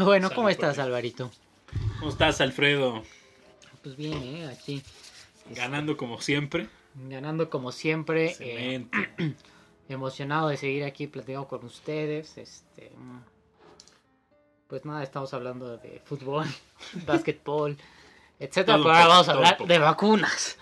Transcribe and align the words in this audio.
Pero 0.00 0.08
bueno, 0.08 0.28
Salud, 0.28 0.36
¿cómo 0.36 0.48
estás. 0.48 0.78
Alvarito? 0.78 1.30
¿Cómo 1.98 2.10
estás, 2.10 2.40
Alfredo? 2.40 3.02
Pues 3.82 3.96
bien, 3.98 4.16
¿eh? 4.22 4.48
Aquí. 4.50 4.82
Ganando 5.50 5.98
como 5.98 6.22
siempre. 6.22 6.68
Ganando 6.94 7.50
como 7.50 7.70
siempre. 7.70 8.34
eh, 8.40 8.86
emocionado 9.90 10.48
de 10.48 10.56
seguir 10.56 10.84
aquí 10.84 11.06
platicando 11.06 11.48
con 11.48 11.66
ustedes. 11.66 12.38
Este. 12.38 12.90
Pues 14.68 14.86
nada, 14.86 15.02
estamos 15.02 15.34
hablando 15.34 15.76
de 15.76 16.00
fútbol, 16.02 16.46
básquetbol, 17.06 17.76
etcétera. 18.38 18.78
Pero 18.78 18.90
ahora 18.90 19.06
vamos 19.06 19.28
a 19.28 19.32
hablar 19.32 19.58
de 19.58 19.78
vacunas. 19.78 20.56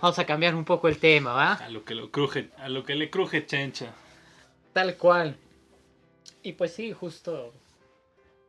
Vamos 0.00 0.20
a 0.20 0.24
cambiar 0.24 0.54
un 0.54 0.64
poco 0.64 0.86
el 0.86 0.98
tema, 0.98 1.32
¿va? 1.32 1.54
A 1.54 1.68
lo 1.68 1.84
que 1.84 1.96
lo 1.96 2.12
cruje, 2.12 2.50
a 2.58 2.68
lo 2.68 2.84
que 2.84 2.94
le 2.94 3.10
cruje 3.10 3.44
chencha. 3.44 3.92
Tal 4.72 4.96
cual. 4.96 5.36
Y 6.44 6.52
pues 6.52 6.72
sí, 6.72 6.92
justo. 6.92 7.52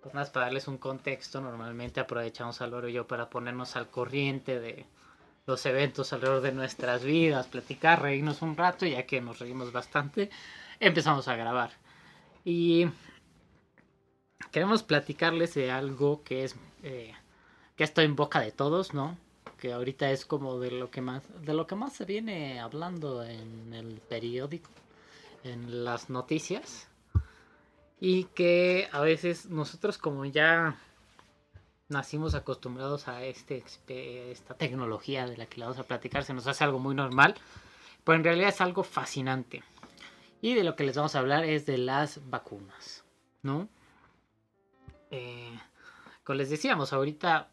Pues 0.06 0.14
más 0.14 0.30
para 0.30 0.46
darles 0.46 0.68
un 0.68 0.78
contexto, 0.78 1.42
normalmente 1.42 2.00
aprovechamos 2.00 2.62
Álvaro 2.62 2.88
y 2.88 2.94
yo 2.94 3.08
para 3.08 3.28
ponernos 3.28 3.76
al 3.76 3.90
corriente 3.90 4.60
de 4.60 4.86
los 5.48 5.66
eventos 5.66 6.14
alrededor 6.14 6.42
de 6.42 6.52
nuestras 6.52 7.04
vidas, 7.04 7.48
platicar, 7.48 8.04
reírnos 8.04 8.44
un 8.44 8.56
rato, 8.56 8.86
ya 8.86 9.08
que 9.08 9.20
nos 9.20 9.40
reímos 9.40 9.72
bastante, 9.72 10.30
empezamos 10.80 11.28
a 11.28 11.36
grabar. 11.36 11.72
Y 12.44 12.86
queremos 14.52 14.84
platicarles 14.84 15.56
de 15.56 15.72
algo 15.72 16.22
que 16.22 16.44
es 16.44 16.56
eh, 16.84 17.16
que 17.76 17.84
está 17.84 18.04
en 18.04 18.16
boca 18.16 18.42
de 18.42 18.52
todos, 18.52 18.94
¿no? 18.94 19.18
Que 19.58 19.74
ahorita 19.74 20.12
es 20.12 20.28
como 20.28 20.60
de 20.60 20.70
lo 20.70 20.92
que 20.92 21.02
más 21.02 21.24
de 21.44 21.56
lo 21.56 21.66
que 21.66 21.74
más 21.74 21.94
se 21.94 22.06
viene 22.06 22.60
hablando 22.60 23.24
en 23.24 23.74
el 23.74 24.02
periódico 24.08 24.70
en 25.44 25.84
las 25.84 26.12
noticias 26.12 26.90
y 28.08 28.26
que 28.36 28.88
a 28.92 29.00
veces 29.02 29.48
nosotros 29.50 29.98
como 29.98 30.26
ya 30.26 30.78
nacimos 31.90 32.36
acostumbrados 32.36 33.08
a 33.08 33.24
este 33.24 33.64
expe- 33.64 34.30
esta 34.32 34.54
tecnología 34.54 35.26
de 35.26 35.38
la 35.38 35.48
que 35.48 35.58
le 35.58 35.66
vamos 35.66 35.80
a 35.80 35.88
platicar 35.88 36.24
se 36.24 36.36
nos 36.36 36.46
hace 36.46 36.64
algo 36.64 36.78
muy 36.78 36.94
normal 36.94 37.34
pero 38.04 38.18
en 38.18 38.24
realidad 38.24 38.50
es 38.50 38.62
algo 38.62 38.84
fascinante. 38.84 39.64
Y 40.40 40.54
de 40.54 40.64
lo 40.64 40.76
que 40.76 40.84
les 40.84 40.96
vamos 40.96 41.16
a 41.16 41.20
hablar 41.20 41.46
es 41.46 41.66
de 41.66 41.80
las 41.80 42.30
vacunas 42.30 43.04
no 43.42 43.68
Eh, 45.10 45.58
como 46.24 46.38
les 46.38 46.52
decíamos 46.52 46.94
ahorita 46.94 47.50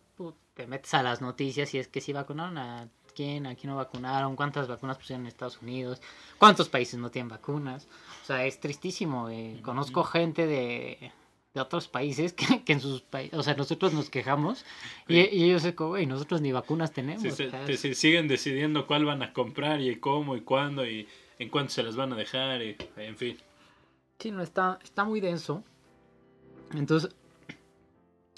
te 0.52 0.66
metes 0.66 0.92
a 0.92 1.02
las 1.02 1.22
noticias 1.22 1.72
y 1.72 1.78
es 1.78 1.88
que 1.88 2.02
si 2.02 2.12
vacunaron 2.12 2.58
a 2.58 2.88
quién, 3.14 3.46
a 3.46 3.54
quién 3.54 3.70
no 3.70 3.76
vacunaron, 3.76 4.36
cuántas 4.36 4.68
vacunas 4.68 4.98
pusieron 4.98 5.22
en 5.22 5.28
Estados 5.28 5.60
Unidos, 5.62 6.00
cuántos 6.38 6.68
países 6.68 6.98
no 6.98 7.10
tienen 7.10 7.28
vacunas. 7.28 7.86
O 8.22 8.26
sea, 8.26 8.44
es 8.46 8.58
tristísimo. 8.60 9.28
eh. 9.30 9.60
Conozco 9.62 10.04
gente 10.04 10.46
de, 10.46 11.12
de 11.54 11.60
otros 11.60 11.88
países 11.88 12.32
que, 12.32 12.62
que 12.64 12.72
en 12.72 12.80
sus 12.80 13.02
países, 13.02 13.38
o 13.38 13.42
sea, 13.42 13.54
nosotros 13.54 13.92
nos 13.92 14.10
quejamos 14.10 14.64
y, 15.08 15.14
Sí. 15.22 15.28
y 15.32 15.44
ellos 15.44 15.64
es 15.64 15.74
como, 15.74 15.90
güey, 15.90 16.06
nosotros 16.06 16.40
ni 16.40 16.52
vacunas 16.52 16.92
tenemos. 16.92 17.22
Si 17.22 17.30
se- 17.30 17.48
te- 17.48 17.76
si 17.76 17.94
siguen 17.94 18.28
decidiendo 18.28 18.86
cuál 18.86 19.04
van 19.04 19.22
a 19.22 19.32
comprar 19.32 19.80
y 19.80 19.96
cómo 19.96 20.36
y 20.36 20.40
cuándo 20.42 20.86
y 20.86 21.06
en 21.38 21.48
cuánto 21.48 21.72
se 21.72 21.82
las 21.82 21.96
van 21.96 22.12
a 22.12 22.16
dejar 22.16 22.62
y 22.62 22.76
en 22.96 23.16
fin. 23.16 23.38
Sí, 24.18 24.30
no, 24.30 24.42
está, 24.42 24.78
está 24.84 25.04
muy 25.04 25.20
denso. 25.20 25.64
Entonces, 26.74 27.14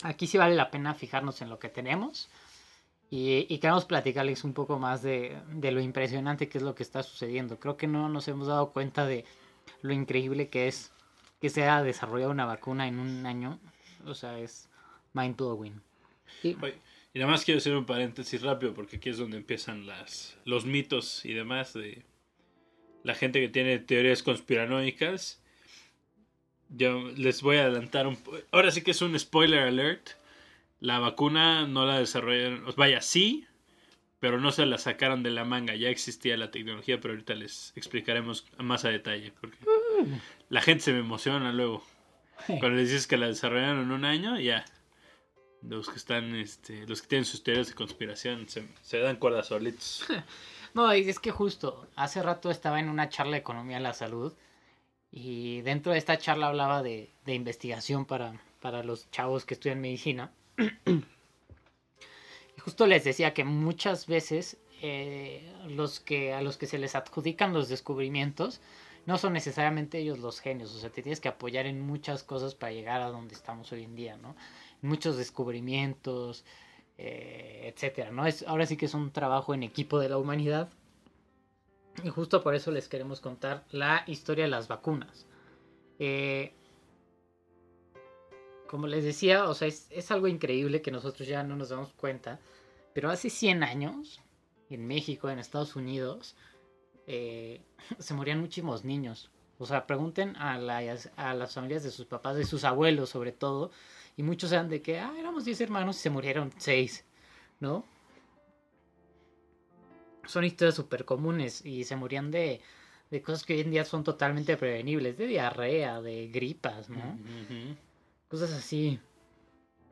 aquí 0.02 0.26
sí 0.26 0.38
vale 0.38 0.54
la 0.54 0.70
pena 0.70 0.94
fijarnos 0.94 1.40
en 1.42 1.50
lo 1.50 1.58
que 1.58 1.68
tenemos. 1.68 2.28
Y, 3.14 3.46
y 3.48 3.58
queremos 3.58 3.84
platicarles 3.84 4.42
un 4.42 4.54
poco 4.54 4.80
más 4.80 5.00
de, 5.00 5.38
de 5.52 5.70
lo 5.70 5.80
impresionante 5.80 6.48
que 6.48 6.58
es 6.58 6.64
lo 6.64 6.74
que 6.74 6.82
está 6.82 7.04
sucediendo. 7.04 7.60
Creo 7.60 7.76
que 7.76 7.86
no 7.86 8.08
nos 8.08 8.26
hemos 8.26 8.48
dado 8.48 8.72
cuenta 8.72 9.06
de 9.06 9.24
lo 9.82 9.92
increíble 9.92 10.48
que 10.48 10.66
es 10.66 10.90
que 11.40 11.48
se 11.48 11.62
haya 11.62 11.84
desarrollado 11.84 12.32
una 12.32 12.44
vacuna 12.44 12.88
en 12.88 12.98
un 12.98 13.24
año. 13.24 13.60
O 14.04 14.14
sea, 14.14 14.40
es 14.40 14.68
mind 15.12 15.36
blowing. 15.36 15.80
Y, 16.42 16.56
Oye, 16.60 16.74
Y 17.12 17.20
nada 17.20 17.30
más 17.30 17.44
quiero 17.44 17.58
hacer 17.58 17.76
un 17.76 17.86
paréntesis 17.86 18.42
rápido 18.42 18.74
porque 18.74 18.96
aquí 18.96 19.10
es 19.10 19.18
donde 19.18 19.36
empiezan 19.36 19.86
las, 19.86 20.36
los 20.44 20.66
mitos 20.66 21.24
y 21.24 21.34
demás 21.34 21.72
de 21.72 22.02
la 23.04 23.14
gente 23.14 23.40
que 23.40 23.48
tiene 23.48 23.78
teorías 23.78 24.24
conspiranoicas. 24.24 25.40
Yo 26.68 27.10
les 27.12 27.42
voy 27.42 27.58
a 27.58 27.66
adelantar 27.66 28.08
un... 28.08 28.18
Ahora 28.50 28.72
sí 28.72 28.82
que 28.82 28.90
es 28.90 29.02
un 29.02 29.16
spoiler 29.16 29.60
alert. 29.60 30.10
La 30.84 30.98
vacuna 30.98 31.66
no 31.66 31.86
la 31.86 31.98
desarrollaron... 31.98 32.66
Vaya, 32.76 33.00
sí, 33.00 33.46
pero 34.20 34.38
no 34.38 34.52
se 34.52 34.66
la 34.66 34.76
sacaron 34.76 35.22
de 35.22 35.30
la 35.30 35.46
manga. 35.46 35.74
Ya 35.74 35.88
existía 35.88 36.36
la 36.36 36.50
tecnología, 36.50 37.00
pero 37.00 37.14
ahorita 37.14 37.34
les 37.34 37.72
explicaremos 37.74 38.46
más 38.58 38.84
a 38.84 38.90
detalle. 38.90 39.32
Porque 39.40 39.56
la 40.50 40.60
gente 40.60 40.84
se 40.84 40.92
me 40.92 40.98
emociona 40.98 41.52
luego. 41.52 41.82
Cuando 42.46 42.72
les 42.72 42.90
dices 42.90 43.06
que 43.06 43.16
la 43.16 43.28
desarrollaron 43.28 43.80
en 43.80 43.92
un 43.92 44.04
año, 44.04 44.38
ya. 44.38 44.66
Los 45.62 45.88
que 45.88 45.96
están, 45.96 46.34
este, 46.34 46.86
los 46.86 47.00
que 47.00 47.08
tienen 47.08 47.24
sus 47.24 47.42
teorías 47.42 47.68
de 47.68 47.74
conspiración 47.74 48.46
se, 48.50 48.68
se 48.82 48.98
dan 48.98 49.16
cuerdas 49.16 49.46
solitos. 49.46 50.04
No, 50.74 50.90
es 50.90 51.20
que 51.20 51.30
justo 51.30 51.86
hace 51.94 52.20
rato 52.20 52.50
estaba 52.50 52.80
en 52.80 52.88
una 52.88 53.08
charla 53.08 53.34
de 53.34 53.38
economía 53.38 53.76
de 53.76 53.84
la 53.84 53.94
salud 53.94 54.32
y 55.12 55.60
dentro 55.60 55.92
de 55.92 55.98
esta 55.98 56.18
charla 56.18 56.48
hablaba 56.48 56.82
de, 56.82 57.12
de 57.24 57.34
investigación 57.34 58.06
para, 58.06 58.40
para 58.60 58.82
los 58.82 59.08
chavos 59.12 59.44
que 59.44 59.54
estudian 59.54 59.80
medicina. 59.80 60.32
Y 60.58 62.60
justo 62.60 62.86
les 62.86 63.04
decía 63.04 63.34
que 63.34 63.44
muchas 63.44 64.06
veces 64.06 64.56
eh, 64.82 65.52
los 65.68 66.00
que, 66.00 66.32
a 66.32 66.42
los 66.42 66.56
que 66.56 66.66
se 66.66 66.78
les 66.78 66.94
adjudican 66.94 67.52
los 67.52 67.68
descubrimientos 67.68 68.60
no 69.06 69.18
son 69.18 69.34
necesariamente 69.34 69.98
ellos 69.98 70.18
los 70.18 70.40
genios, 70.40 70.74
o 70.74 70.78
sea, 70.78 70.90
te 70.90 71.02
tienes 71.02 71.20
que 71.20 71.28
apoyar 71.28 71.66
en 71.66 71.80
muchas 71.80 72.22
cosas 72.22 72.54
para 72.54 72.72
llegar 72.72 73.02
a 73.02 73.10
donde 73.10 73.34
estamos 73.34 73.70
hoy 73.72 73.84
en 73.84 73.94
día, 73.94 74.16
¿no? 74.16 74.34
Muchos 74.80 75.16
descubrimientos, 75.16 76.44
eh, 76.96 77.72
etcétera, 77.74 78.12
¿no? 78.12 78.26
Es, 78.26 78.44
ahora 78.46 78.66
sí 78.66 78.76
que 78.76 78.86
es 78.86 78.94
un 78.94 79.10
trabajo 79.10 79.52
en 79.52 79.62
equipo 79.62 79.98
de 79.98 80.08
la 80.08 80.18
humanidad. 80.18 80.70
Y 82.02 82.08
justo 82.08 82.42
por 82.42 82.54
eso 82.54 82.70
les 82.70 82.88
queremos 82.88 83.20
contar 83.20 83.64
la 83.70 84.04
historia 84.06 84.44
de 84.44 84.50
las 84.50 84.68
vacunas. 84.68 85.26
Eh, 85.98 86.54
como 88.74 88.88
les 88.88 89.04
decía, 89.04 89.48
o 89.48 89.54
sea, 89.54 89.68
es, 89.68 89.86
es 89.90 90.10
algo 90.10 90.26
increíble 90.26 90.82
que 90.82 90.90
nosotros 90.90 91.28
ya 91.28 91.44
no 91.44 91.54
nos 91.54 91.68
damos 91.68 91.92
cuenta. 91.92 92.40
Pero 92.92 93.08
hace 93.08 93.30
100 93.30 93.62
años, 93.62 94.20
en 94.68 94.84
México, 94.84 95.30
en 95.30 95.38
Estados 95.38 95.76
Unidos, 95.76 96.34
eh, 97.06 97.62
se 98.00 98.14
morían 98.14 98.40
muchísimos 98.40 98.84
niños. 98.84 99.30
O 99.58 99.66
sea, 99.66 99.86
pregunten 99.86 100.36
a 100.38 100.58
las, 100.58 101.08
a 101.14 101.34
las 101.34 101.54
familias 101.54 101.84
de 101.84 101.92
sus 101.92 102.06
papás, 102.06 102.34
de 102.34 102.44
sus 102.44 102.64
abuelos 102.64 103.10
sobre 103.10 103.30
todo, 103.30 103.70
y 104.16 104.24
muchos 104.24 104.50
eran 104.50 104.68
de 104.68 104.82
que, 104.82 104.98
ah, 104.98 105.14
éramos 105.16 105.44
10 105.44 105.60
hermanos 105.60 105.96
y 105.96 106.00
se 106.00 106.10
murieron 106.10 106.50
6, 106.56 107.04
¿no? 107.60 107.84
Son 110.26 110.42
historias 110.42 110.74
súper 110.74 111.04
comunes 111.04 111.64
y 111.64 111.84
se 111.84 111.94
morían 111.94 112.32
de, 112.32 112.60
de 113.08 113.22
cosas 113.22 113.44
que 113.44 113.54
hoy 113.54 113.60
en 113.60 113.70
día 113.70 113.84
son 113.84 114.02
totalmente 114.02 114.56
prevenibles, 114.56 115.16
de 115.16 115.28
diarrea, 115.28 116.00
de 116.00 116.26
gripas, 116.26 116.90
¿no? 116.90 117.16
Cosas 118.34 118.50
así 118.50 118.98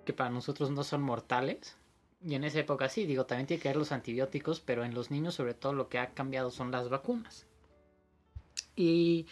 que 0.04 0.12
para 0.12 0.28
nosotros 0.28 0.72
no 0.72 0.82
son 0.82 1.00
mortales. 1.00 1.76
Y 2.24 2.34
en 2.34 2.42
esa 2.42 2.58
época 2.58 2.88
sí, 2.88 3.06
digo, 3.06 3.24
también 3.24 3.46
tiene 3.46 3.62
que 3.62 3.68
ver 3.68 3.76
los 3.76 3.92
antibióticos, 3.92 4.58
pero 4.58 4.82
en 4.82 4.94
los 4.94 5.12
niños 5.12 5.36
sobre 5.36 5.54
todo 5.54 5.74
lo 5.74 5.88
que 5.88 6.00
ha 6.00 6.12
cambiado 6.12 6.50
son 6.50 6.72
las 6.72 6.88
vacunas. 6.88 7.46
Y, 8.74 9.28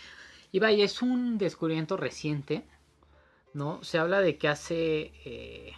y 0.52 0.60
vaya, 0.60 0.84
es 0.84 1.02
un 1.02 1.38
descubrimiento 1.38 1.96
reciente, 1.96 2.64
¿no? 3.52 3.82
Se 3.82 3.98
habla 3.98 4.20
de 4.20 4.38
que 4.38 4.46
hace 4.46 5.12
eh, 5.24 5.72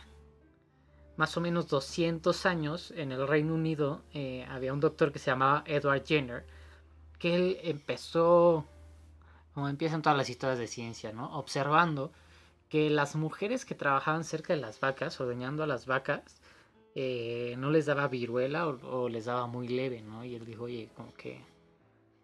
más 1.17 1.35
o 1.39 1.41
menos 1.41 1.69
200 1.69 2.45
años 2.45 2.91
en 2.91 3.13
el 3.13 3.27
Reino 3.27 3.55
Unido 3.55 4.03
eh, 4.13 4.45
había 4.51 4.75
un 4.75 4.81
doctor 4.81 5.11
que 5.11 5.19
se 5.19 5.31
llamaba 5.31 5.65
Edward 5.65 6.05
Jenner, 6.05 6.45
que 7.19 7.35
él 7.35 7.59
empezó, 7.63 8.67
como 9.55 9.71
empiezan 9.71 10.03
todas 10.03 10.19
las 10.19 10.29
historias 10.29 10.59
de 10.59 10.67
ciencia, 10.67 11.15
¿no? 11.15 11.35
Observando 11.39 12.13
que 12.73 12.89
las 12.89 13.17
mujeres 13.17 13.67
que 13.67 13.75
trabajaban 13.75 14.25
cerca 14.25 14.55
de 14.55 14.61
las 14.63 14.81
vacas, 14.81 15.21
ordeñando 15.21 15.63
a 15.63 15.67
las 15.67 15.85
vacas, 15.85 16.41
eh, 16.95 17.55
no 17.59 17.71
les 17.71 17.85
daba 17.85 18.09
viruela 18.09 18.67
o, 18.67 19.03
o 19.03 19.09
les 19.11 19.27
daba 19.27 19.47
muy 19.47 19.69
leve, 19.69 20.01
¿no? 20.01 20.25
Y 20.25 20.37
él 20.37 20.47
dijo, 20.47 20.65
oye, 20.65 20.89
como 20.97 21.13
que, 21.13 21.39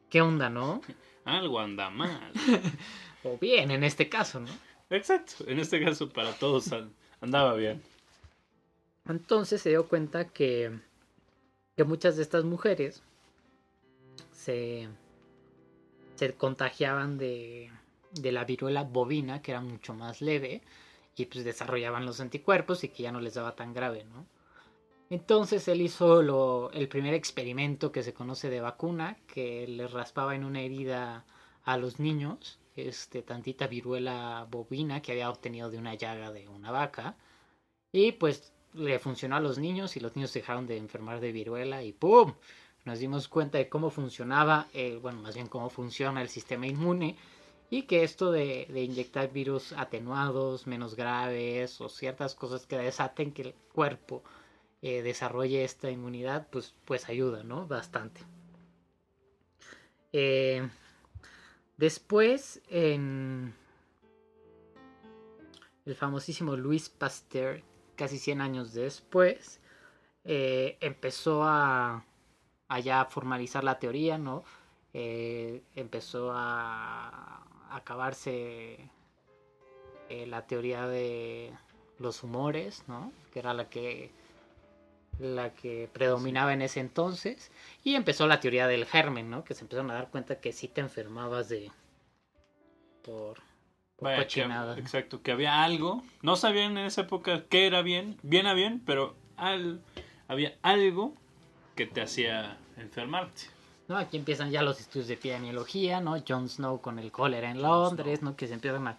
¿qué 0.09 0.23
onda, 0.23 0.49
no? 0.49 0.81
Algo 1.27 1.61
anda 1.61 1.91
mal. 1.91 2.33
O 3.25 3.37
bien, 3.37 3.71
en 3.73 3.85
este 3.85 4.09
caso, 4.09 4.41
¿no? 4.41 4.49
Exacto, 4.89 5.45
en 5.47 5.59
este 5.59 5.85
caso 5.85 6.09
para 6.09 6.33
todos 6.33 6.71
andaba 7.21 7.53
bien. 7.55 7.83
Entonces 9.07 9.61
se 9.61 9.69
dio 9.69 9.87
cuenta 9.87 10.29
que, 10.29 10.79
que 11.77 11.85
muchas 11.85 12.17
de 12.17 12.23
estas 12.23 12.45
mujeres 12.45 13.03
se, 14.33 14.89
se 16.15 16.33
contagiaban 16.33 17.19
de, 17.19 17.71
de 18.13 18.33
la 18.33 18.45
viruela 18.45 18.85
bovina, 18.85 19.43
que 19.43 19.53
era 19.53 19.61
mucho 19.61 19.95
más 19.95 20.21
leve, 20.21 20.63
y 21.17 21.27
pues 21.27 21.45
desarrollaban 21.45 22.07
los 22.07 22.21
anticuerpos 22.21 22.85
y 22.85 22.89
que 22.89 23.03
ya 23.05 23.13
no 23.13 23.21
les 23.21 23.35
daba 23.35 23.55
tan 23.57 23.75
grave, 23.75 24.05
¿no? 24.05 24.27
Entonces 25.11 25.67
él 25.69 25.81
hizo 25.81 26.23
lo, 26.23 26.71
el 26.73 26.89
primer 26.89 27.15
experimento 27.15 27.91
que 27.93 28.03
se 28.03 28.13
conoce 28.13 28.51
de 28.51 28.61
vacuna, 28.61 29.17
que 29.27 29.67
le 29.67 29.89
raspaba 29.89 30.35
en 30.35 30.45
una 30.45 30.61
herida 30.61 31.25
a 31.65 31.79
los 31.79 31.99
niños, 31.99 32.59
este, 32.77 33.23
tantita 33.23 33.67
viruela 33.67 34.47
bovina 34.51 35.01
que 35.01 35.13
había 35.13 35.31
obtenido 35.31 35.71
de 35.71 35.79
una 35.79 35.95
llaga 35.95 36.31
de 36.31 36.47
una 36.49 36.71
vaca, 36.71 37.17
y 37.91 38.13
pues 38.13 38.53
le 38.75 38.99
funcionó 38.99 39.37
a 39.37 39.41
los 39.41 39.59
niños 39.59 39.97
y 39.97 40.01
los 40.01 40.15
niños 40.15 40.33
dejaron 40.35 40.67
de 40.67 40.77
enfermar 40.77 41.21
de 41.21 41.33
viruela 41.33 41.83
y 41.83 41.93
¡pum! 41.93 42.35
Nos 42.85 42.99
dimos 43.01 43.29
cuenta 43.29 43.59
de 43.59 43.69
cómo 43.69 43.91
funcionaba, 43.91 44.69
eh, 44.73 44.99
bueno, 45.01 45.21
más 45.21 45.35
bien 45.35 45.49
cómo 45.49 45.69
funciona 45.71 46.23
el 46.23 46.29
sistema 46.29 46.67
inmune 46.67 47.17
y 47.71 47.83
que 47.83 48.03
esto 48.03 48.33
de, 48.33 48.67
de, 48.71 48.83
inyectar 48.83 49.33
virus 49.33 49.73
atenuados, 49.73 50.67
menos 50.67 50.95
graves 50.97 51.81
o 51.81 51.89
ciertas 51.89 52.35
cosas 52.35 52.67
que 52.67 52.79
desaten 52.79 53.33
que 53.33 53.43
el 53.43 53.55
cuerpo 53.73 54.23
eh, 54.81 55.03
desarrolle 55.03 55.65
esta 55.65 55.91
inmunidad, 55.91 56.47
pues, 56.51 56.73
pues 56.85 57.09
ayuda, 57.09 57.43
¿no? 57.43 57.67
Bastante. 57.67 58.21
Eh, 60.13 60.69
después, 61.77 62.63
el 62.71 63.53
famosísimo 65.97 66.57
Luis 66.57 66.89
Pasteur, 66.89 67.63
casi 67.97 68.19
100 68.19 68.41
años 68.41 68.73
después, 68.73 69.61
eh, 70.25 70.79
empezó 70.81 71.43
a, 71.43 72.05
a, 72.69 72.81
ya 72.81 73.05
formalizar 73.07 73.65
la 73.65 73.79
teoría, 73.79 74.19
¿no? 74.19 74.45
empezó 74.95 76.33
a 76.35 77.48
acabarse 77.71 78.79
eh, 80.09 80.27
la 80.27 80.47
teoría 80.47 80.87
de 80.87 81.53
los 81.99 82.23
humores, 82.23 82.85
¿no? 82.87 83.13
Que 83.33 83.41
era 83.41 83.55
la 83.55 83.69
que 83.69 84.11
la 85.19 85.53
que 85.53 85.89
predominaba 85.93 86.53
en 86.53 86.63
ese 86.63 86.79
entonces 86.79 87.51
y 87.83 87.97
empezó 87.97 88.29
la 88.29 88.39
teoría 88.39 88.69
del 88.69 88.87
germen, 88.87 89.31
¿no? 89.31 89.45
Que 89.45 89.55
se 89.55 89.63
empezaron 89.65 89.91
a 89.91 89.95
dar 89.95 90.11
cuenta 90.11 90.41
que 90.41 90.53
si 90.53 90.69
te 90.69 90.81
enfermabas 90.81 91.49
de 91.49 91.73
por, 93.03 93.39
por 93.97 94.13
exacto, 94.13 95.23
que 95.23 95.33
había 95.33 95.65
algo, 95.65 96.05
no 96.23 96.37
sabían 96.37 96.79
en 96.79 96.87
esa 96.87 97.01
época 97.03 97.45
qué 97.49 97.67
era 97.67 97.83
bien, 97.83 98.17
bien 98.23 98.47
a 98.47 98.55
bien, 98.55 98.81
pero 98.85 99.17
había 99.37 100.57
algo 100.63 101.15
que 101.75 101.87
te 101.87 102.01
hacía 102.01 102.59
enfermarte. 102.77 103.58
¿No? 103.89 103.97
Aquí 103.97 104.17
empiezan 104.17 104.51
ya 104.51 104.63
los 104.63 104.81
estudios 104.81 105.09
de 105.09 105.15
epidemiología, 105.15 106.01
¿no? 106.01 106.23
Jon 106.27 106.49
Snow 106.49 106.81
con 106.81 106.99
el 106.99 107.11
cólera 107.11 107.51
en 107.51 107.63
Londres, 107.63 108.23
¿no? 108.23 108.37
Que 108.37 108.47
se 108.47 108.55
empiezan 108.55 108.97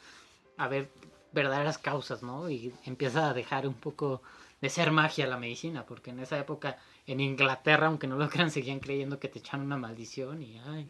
a, 0.57 0.67
ver 0.67 0.89
verdaderas 1.31 1.77
causas, 1.77 2.23
¿no? 2.23 2.49
Y 2.49 2.73
empieza 2.85 3.29
a 3.29 3.33
dejar 3.33 3.67
un 3.67 3.75
poco 3.75 4.21
de 4.61 4.69
ser 4.69 4.91
magia 4.91 5.27
la 5.27 5.37
medicina, 5.37 5.85
porque 5.85 6.09
en 6.09 6.19
esa 6.19 6.37
época 6.37 6.77
en 7.07 7.21
Inglaterra, 7.21 7.87
aunque 7.87 8.07
no 8.07 8.17
lo 8.17 8.29
crean, 8.29 8.51
seguían 8.51 8.79
creyendo 8.79 9.19
que 9.19 9.29
te 9.29 9.39
echan 9.39 9.61
una 9.61 9.77
maldición 9.77 10.41
y 10.41 10.59
ay. 10.65 10.89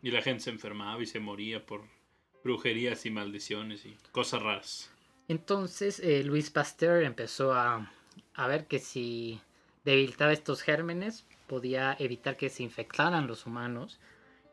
Y 0.00 0.10
la 0.10 0.22
gente 0.22 0.44
se 0.44 0.50
enfermaba 0.50 1.02
y 1.02 1.06
se 1.06 1.20
moría 1.20 1.66
por 1.66 1.82
brujerías 2.42 3.04
y 3.04 3.10
maldiciones 3.10 3.84
y 3.84 3.96
cosas 4.12 4.42
raras. 4.42 4.90
Entonces 5.28 6.00
eh, 6.00 6.24
Luis 6.24 6.50
Pasteur 6.50 7.02
empezó 7.04 7.52
a, 7.52 7.90
a 8.34 8.46
ver 8.46 8.66
que 8.66 8.78
si 8.78 9.40
debilitaba 9.84 10.32
estos 10.32 10.62
gérmenes, 10.62 11.24
podía 11.50 11.96
evitar 11.98 12.36
que 12.36 12.48
se 12.48 12.62
infectaran 12.62 13.26
los 13.26 13.44
humanos. 13.44 13.98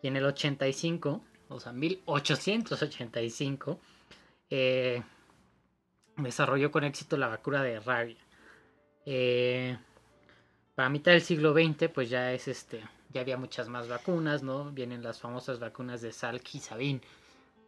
Y 0.02 0.08
en 0.08 0.16
el 0.16 0.26
85, 0.26 1.22
o 1.48 1.60
sea, 1.60 1.72
1885, 1.72 3.80
eh, 4.50 5.04
desarrolló 6.18 6.72
con 6.72 6.84
éxito 6.84 7.16
la 7.16 7.28
vacuna 7.28 7.62
de 7.62 7.80
rabia. 7.80 8.18
Eh, 9.06 9.78
para 10.74 10.90
mitad 10.90 11.12
del 11.12 11.22
siglo 11.22 11.54
XX, 11.54 11.90
pues 11.94 12.10
ya 12.10 12.34
es 12.34 12.48
este, 12.48 12.82
ya 13.14 13.22
había 13.22 13.38
muchas 13.38 13.70
más 13.70 13.88
vacunas, 13.88 14.42
¿no? 14.42 14.72
Vienen 14.72 15.04
las 15.04 15.20
famosas 15.20 15.60
vacunas 15.60 16.02
de 16.02 16.12
Salk 16.12 16.56
y 16.56 16.60
Sabin 16.60 17.00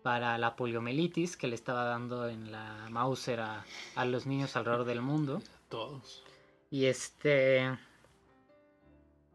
para 0.01 0.39
la 0.39 0.55
poliomielitis 0.55 1.37
que 1.37 1.47
le 1.47 1.53
estaba 1.53 1.83
dando 1.83 2.27
en 2.27 2.51
la 2.51 2.87
Mauser 2.89 3.41
a, 3.41 3.63
a 3.93 4.05
los 4.05 4.25
niños 4.25 4.55
alrededor 4.55 4.85
del 4.85 5.01
mundo. 5.01 5.39
Todos. 5.69 6.23
Y 6.71 6.85
este 6.85 7.77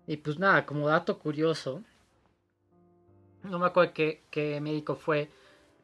y 0.06 0.18
pues 0.18 0.38
nada, 0.38 0.66
como 0.66 0.88
dato 0.88 1.18
curioso, 1.18 1.82
no 3.42 3.58
me 3.58 3.66
acuerdo 3.66 3.92
qué, 3.94 4.58
médico 4.60 4.96
fue, 4.96 5.30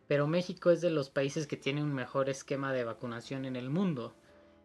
pero 0.08 0.26
México 0.26 0.70
es 0.70 0.81
de 0.81 0.90
los 0.90 1.11
países 1.11 1.46
que 1.46 1.56
tiene 1.56 1.82
un 1.82 1.94
mejor 1.94 2.28
esquema 2.28 2.72
de 2.72 2.84
vacunación 2.84 3.44
en 3.44 3.56
el 3.56 3.70
mundo. 3.70 4.14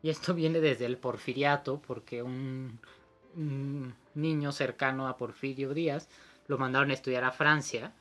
Y 0.02 0.10
esto 0.10 0.34
viene 0.34 0.60
desde 0.60 0.86
el 0.86 0.98
porfiriato, 0.98 1.82
porque 1.86 2.22
un, 2.24 2.80
niño 4.14 4.52
cercano 4.54 5.08
a 5.08 5.18
Porfirio 5.18 5.74
Díaz 5.74 6.08
lo 6.48 6.58
mandaron 6.58 6.92
a 6.92 6.94
estudiar 6.94 7.24
a 7.24 7.32
Francia. 7.32 7.94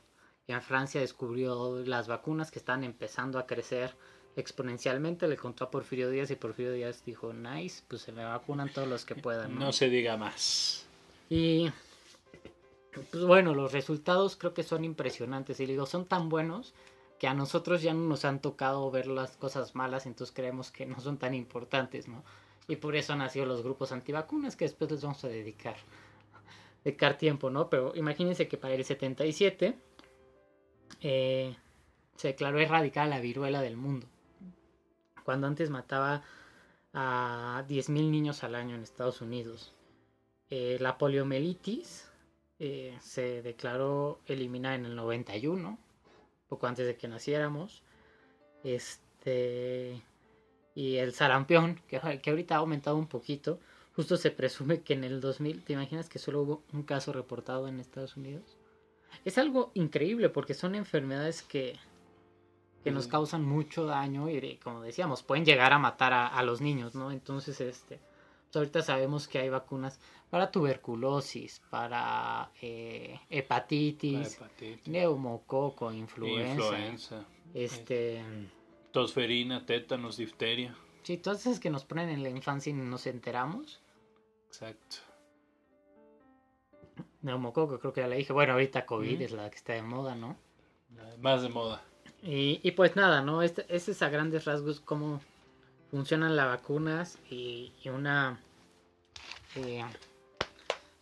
Y 0.47 0.53
en 0.53 0.61
Francia 0.61 1.01
descubrió 1.01 1.83
las 1.85 2.07
vacunas 2.07 2.51
que 2.51 2.59
están 2.59 2.83
empezando 2.83 3.39
a 3.39 3.45
crecer 3.45 3.95
exponencialmente. 4.35 5.27
Le 5.27 5.35
contó 5.35 5.65
a 5.65 5.71
Porfirio 5.71 6.09
Díaz 6.09 6.31
y 6.31 6.35
Porfirio 6.35 6.71
Díaz 6.71 7.03
dijo, 7.03 7.33
nice, 7.33 7.83
pues 7.87 8.03
se 8.03 8.11
me 8.11 8.23
vacunan 8.23 8.69
todos 8.69 8.87
los 8.87 9.05
que 9.05 9.15
puedan. 9.15 9.57
no 9.57 9.73
se 9.73 9.89
diga 9.89 10.15
más. 10.15 10.84
Y 11.29 11.71
pues 13.11 13.25
bueno, 13.25 13.53
los 13.53 13.71
resultados 13.71 14.35
creo 14.37 14.53
que 14.53 14.63
son 14.63 14.85
impresionantes. 14.85 15.59
Y 15.59 15.65
digo, 15.65 15.85
son 15.85 16.05
tan 16.05 16.29
buenos 16.29 16.73
que 17.19 17.27
a 17.27 17.33
nosotros 17.33 17.81
ya 17.81 17.93
no 17.93 18.01
nos 18.01 18.25
han 18.25 18.41
tocado 18.41 18.89
ver 18.91 19.07
las 19.07 19.37
cosas 19.37 19.75
malas, 19.75 20.05
entonces 20.05 20.35
creemos 20.35 20.71
que 20.71 20.85
no 20.85 20.99
son 20.99 21.17
tan 21.17 21.33
importantes, 21.33 22.07
¿no? 22.07 22.23
Y 22.67 22.77
por 22.77 22.95
eso 22.95 23.13
han 23.13 23.19
nacido 23.19 23.45
los 23.45 23.63
grupos 23.63 23.91
antivacunas 23.91 24.55
que 24.55 24.65
después 24.65 24.91
les 24.91 25.01
vamos 25.01 25.23
a 25.23 25.27
dedicar, 25.27 25.77
dedicar 26.83 27.17
tiempo, 27.17 27.49
¿no? 27.49 27.69
Pero 27.69 27.93
imagínense 27.95 28.47
que 28.47 28.57
para 28.57 28.73
el 28.73 28.83
77 28.83 29.77
eh, 31.01 31.55
se 32.15 32.27
declaró 32.29 32.59
erradicada 32.59 33.07
la 33.07 33.19
viruela 33.19 33.61
del 33.61 33.77
mundo. 33.77 34.07
Cuando 35.23 35.47
antes 35.47 35.69
mataba 35.69 36.23
a 36.93 37.63
10.000 37.67 38.09
niños 38.09 38.43
al 38.43 38.55
año 38.55 38.75
en 38.75 38.83
Estados 38.83 39.21
Unidos. 39.21 39.74
Eh, 40.49 40.77
la 40.79 40.97
poliomielitis 40.97 42.07
eh, 42.59 42.97
se 43.01 43.41
declaró 43.41 44.19
eliminada 44.27 44.75
en 44.75 44.85
el 44.85 44.95
91, 44.95 45.77
poco 46.47 46.67
antes 46.67 46.85
de 46.85 46.95
que 46.95 47.07
naciéramos. 47.07 47.83
Este. 48.63 50.01
Y 50.75 50.97
el 50.97 51.13
sarampión, 51.13 51.81
que, 51.87 51.99
que 52.21 52.29
ahorita 52.29 52.55
ha 52.55 52.59
aumentado 52.59 52.97
un 52.97 53.07
poquito. 53.07 53.59
Justo 53.95 54.17
se 54.17 54.29
presume 54.29 54.81
que 54.81 54.93
en 54.93 55.05
el 55.05 55.21
2000, 55.21 55.63
¿te 55.63 55.73
imaginas 55.73 56.09
que 56.09 56.19
solo 56.19 56.41
hubo 56.41 56.63
un 56.73 56.83
caso 56.83 57.13
reportado 57.13 57.69
en 57.69 57.79
Estados 57.79 58.17
Unidos? 58.17 58.57
Es 59.23 59.37
algo 59.37 59.71
increíble 59.73 60.27
porque 60.27 60.53
son 60.53 60.75
enfermedades 60.75 61.41
que, 61.41 61.79
que 62.83 62.91
nos 62.91 63.07
causan 63.07 63.45
mucho 63.45 63.85
daño 63.85 64.29
y 64.29 64.57
como 64.57 64.81
decíamos, 64.81 65.23
pueden 65.23 65.45
llegar 65.45 65.71
a 65.71 65.79
matar 65.79 66.11
a, 66.11 66.27
a 66.27 66.43
los 66.43 66.59
niños, 66.59 66.93
¿no? 66.93 67.09
Entonces, 67.11 67.61
este, 67.61 67.99
ahorita 68.59 68.81
sabemos 68.81 69.27
que 69.27 69.39
hay 69.39 69.49
vacunas 69.49 69.99
para 70.29 70.51
tuberculosis, 70.51 71.61
para 71.69 72.51
eh, 72.61 73.19
hepatitis, 73.29 74.39
neumococo, 74.85 75.91
influenza, 75.91 77.25
este, 77.53 78.23
tosferina, 78.91 79.65
tétanos, 79.65 80.17
difteria. 80.17 80.75
Sí, 81.03 81.17
todas 81.17 81.41
esas 81.45 81.59
que 81.59 81.69
nos 81.69 81.85
ponen 81.85 82.09
en 82.09 82.23
la 82.23 82.29
infancia 82.29 82.71
y 82.71 82.73
nos 82.73 83.05
enteramos. 83.05 83.81
Exacto. 84.47 84.97
Neumococo, 87.21 87.79
creo 87.79 87.93
que 87.93 88.01
ya 88.01 88.07
le 88.07 88.17
dije. 88.17 88.33
Bueno, 88.33 88.53
ahorita 88.53 88.85
COVID 88.85 89.21
es 89.21 89.31
la 89.31 89.49
que 89.49 89.57
está 89.57 89.73
de 89.73 89.81
moda, 89.81 90.15
¿no? 90.15 90.37
Más 91.19 91.41
de 91.41 91.49
moda. 91.49 91.83
Y, 92.21 92.59
y 92.63 92.71
pues 92.71 92.95
nada, 92.95 93.21
¿no? 93.21 93.41
Este, 93.41 93.65
este, 93.69 93.91
es 93.91 94.01
a 94.01 94.09
grandes 94.09 94.45
rasgos 94.45 94.79
cómo 94.79 95.21
funcionan 95.95 96.35
las 96.35 96.47
vacunas 96.47 97.19
y, 97.31 97.71
una 97.85 98.37
eh, 99.55 99.81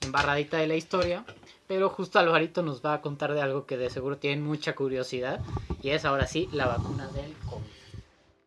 embarradita 0.01 0.57
de 0.57 0.67
la 0.67 0.75
historia. 0.75 1.25
Pero 1.67 1.89
justo 1.89 2.19
Alvarito 2.19 2.61
nos 2.61 2.85
va 2.85 2.93
a 2.93 3.01
contar 3.01 3.33
de 3.33 3.41
algo 3.41 3.65
que 3.65 3.75
de 3.75 3.89
seguro 3.89 4.17
tienen 4.17 4.45
mucha 4.45 4.75
curiosidad. 4.75 5.41
Y 5.81 5.89
es 5.89 6.05
ahora 6.05 6.27
sí 6.27 6.47
la 6.53 6.67
vacuna 6.67 7.07
del 7.07 7.33
COVID. 7.49 7.65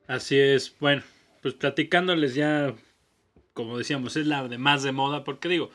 Así 0.06 0.38
es. 0.38 0.72
Bueno, 0.78 1.02
pues 1.42 1.54
platicándoles 1.54 2.36
ya, 2.36 2.72
como 3.52 3.76
decíamos, 3.76 4.14
es 4.16 4.28
la 4.28 4.46
de 4.46 4.56
más 4.56 4.84
de 4.84 4.92
moda. 4.92 5.24
Porque 5.24 5.48
digo, 5.48 5.72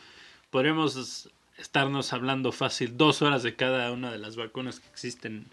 podríamos 0.52 1.30
estarnos 1.58 2.14
hablando 2.14 2.54
fácil 2.54 2.96
dos 2.96 3.22
horas 3.22 3.44
de 3.44 3.58
cada 3.58 3.92
una 3.92 4.10
de 4.10 4.20
las 4.20 4.38
vacunas 4.38 4.80
que 4.80 4.88
existen 4.88 5.48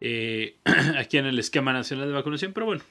eh, 0.00 0.56
aquí 0.96 1.18
en 1.18 1.26
el 1.26 1.38
esquema 1.38 1.74
nacional 1.74 2.08
de 2.08 2.14
vacunación, 2.14 2.54
pero 2.54 2.64
bueno, 2.64 2.82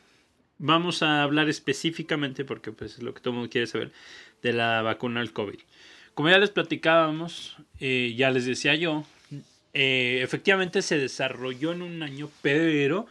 vamos 0.60 1.02
a 1.02 1.24
hablar 1.24 1.50
específicamente, 1.50 2.46
porque 2.46 2.72
pues 2.72 2.98
es 2.98 3.04
lo 3.04 3.14
que 3.14 3.22
todo 3.22 3.32
el 3.32 3.38
mundo 3.38 3.50
quiere 3.50 3.68
saber, 3.68 3.92
de 4.44 4.54
la 4.54 4.82
vacuna 4.84 5.22
al 5.22 5.34
COVID. 5.34 5.60
Como 6.14 6.30
ya 6.30 6.38
les 6.38 6.52
platicábamos, 6.52 7.58
eh, 7.80 8.14
ya 8.16 8.30
les 8.30 8.46
decía 8.46 8.76
yo, 8.76 9.06
eh, 9.74 10.22
efectivamente 10.22 10.82
se 10.82 10.98
desarrolló 10.98 11.72
en 11.74 11.82
un 11.82 12.04
año, 12.04 12.30
pero 12.42 13.08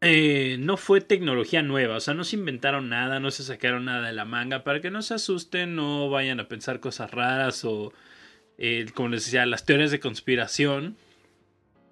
eh, 0.00 0.56
no 0.60 0.76
fue 0.76 1.00
tecnología 1.00 1.62
nueva, 1.62 1.96
o 1.96 2.00
sea, 2.00 2.14
no 2.14 2.22
se 2.22 2.36
inventaron 2.36 2.88
nada, 2.88 3.18
no 3.18 3.32
se 3.32 3.42
sacaron 3.42 3.86
nada 3.86 4.06
de 4.06 4.12
la 4.12 4.24
manga, 4.24 4.62
para 4.62 4.80
que 4.80 4.90
no 4.92 5.02
se 5.02 5.14
asusten, 5.14 5.74
no 5.74 6.08
vayan 6.08 6.38
a 6.38 6.46
pensar 6.46 6.78
cosas 6.78 7.10
raras 7.10 7.64
o, 7.64 7.92
eh, 8.58 8.86
como 8.94 9.08
les 9.08 9.24
decía, 9.24 9.44
las 9.44 9.64
teorías 9.64 9.90
de 9.90 9.98
conspiración, 9.98 10.96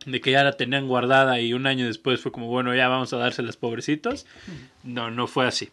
de 0.07 0.21
que 0.21 0.31
ya 0.31 0.45
la 0.45 0.53
tenían 0.53 0.87
guardada 0.87 1.41
y 1.41 1.53
un 1.53 1.67
año 1.67 1.87
después 1.87 2.21
fue 2.21 2.33
como, 2.33 2.47
bueno, 2.47 2.75
ya 2.75 2.89
vamos 2.89 3.13
a 3.13 3.19
dárselas 3.19 3.57
pobrecitos. 3.57 4.25
No, 4.85 5.11
no 5.11 5.27
fue 5.27 5.47
así. 5.47 5.69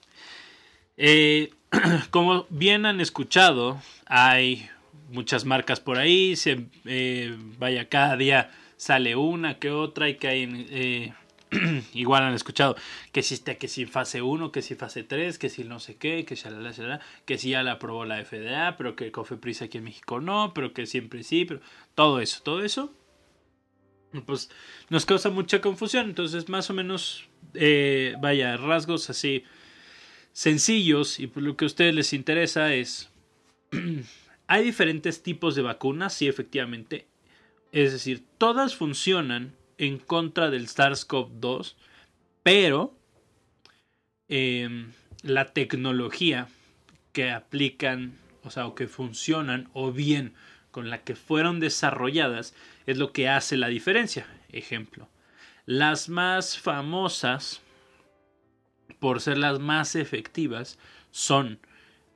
Eh, 0.97 1.51
como 2.09 2.47
bien 2.49 2.85
han 2.85 2.99
escuchado, 2.99 3.79
hay 4.07 4.69
muchas 5.09 5.45
marcas 5.45 5.79
por 5.79 5.99
ahí, 5.99 6.35
se, 6.35 6.65
eh, 6.85 7.35
vaya, 7.59 7.87
cada 7.89 8.17
día 8.17 8.51
sale 8.75 9.15
una 9.15 9.59
que 9.59 9.71
otra 9.71 10.09
y 10.09 10.15
que 10.15 10.27
hay... 10.27 10.67
Eh, 10.69 11.13
igual 11.93 12.23
han 12.23 12.33
escuchado 12.33 12.75
que 13.11 13.21
si 13.21 13.35
está 13.35 13.53
que 13.55 13.67
si 13.67 13.85
fase 13.85 14.23
1, 14.23 14.51
que 14.51 14.63
si 14.63 14.73
fase 14.73 15.03
3, 15.03 15.37
que 15.37 15.49
si 15.49 15.63
no 15.63 15.79
sé 15.79 15.97
qué, 15.97 16.25
que 16.25 16.35
que 17.25 17.37
si 17.37 17.49
ya 17.51 17.61
la 17.61 17.73
aprobó 17.73 18.05
la 18.05 18.25
FDA, 18.25 18.75
pero 18.75 18.95
que 18.95 19.11
Cofepris 19.11 19.61
aquí 19.61 19.77
en 19.77 19.83
México 19.83 20.19
no, 20.19 20.53
pero 20.55 20.73
que 20.73 20.87
siempre 20.87 21.21
sí, 21.21 21.45
pero 21.45 21.61
todo 21.93 22.19
eso, 22.21 22.41
todo 22.41 22.63
eso 22.63 22.91
pues 24.21 24.49
nos 24.89 25.05
causa 25.05 25.29
mucha 25.29 25.61
confusión. 25.61 26.07
Entonces, 26.07 26.49
más 26.49 26.69
o 26.69 26.73
menos, 26.73 27.25
eh, 27.53 28.15
vaya, 28.19 28.57
rasgos 28.57 29.09
así 29.09 29.43
sencillos 30.31 31.19
y 31.19 31.27
por 31.27 31.43
lo 31.43 31.55
que 31.55 31.65
a 31.65 31.67
ustedes 31.67 31.93
les 31.93 32.13
interesa 32.13 32.73
es, 32.73 33.09
hay 34.47 34.63
diferentes 34.63 35.23
tipos 35.23 35.55
de 35.55 35.61
vacunas, 35.61 36.13
sí, 36.13 36.27
efectivamente. 36.27 37.07
Es 37.71 37.91
decir, 37.91 38.23
todas 38.37 38.75
funcionan 38.75 39.55
en 39.77 39.97
contra 39.97 40.49
del 40.49 40.67
SARS-CoV-2, 40.67 41.75
pero 42.43 42.95
eh, 44.27 44.87
la 45.21 45.53
tecnología 45.53 46.47
que 47.13 47.31
aplican, 47.31 48.17
o 48.43 48.49
sea, 48.49 48.67
o 48.67 48.75
que 48.75 48.87
funcionan, 48.87 49.69
o 49.73 49.91
bien 49.91 50.33
con 50.73 50.89
la 50.89 51.03
que 51.03 51.15
fueron 51.15 51.61
desarrolladas, 51.61 52.55
es 52.87 52.97
lo 52.97 53.13
que 53.13 53.29
hace 53.29 53.55
la 53.55 53.67
diferencia. 53.67 54.27
Ejemplo, 54.49 55.07
las 55.65 56.09
más 56.09 56.57
famosas, 56.57 57.61
por 58.99 59.21
ser 59.21 59.37
las 59.37 59.59
más 59.59 59.95
efectivas, 59.95 60.79
son 61.11 61.59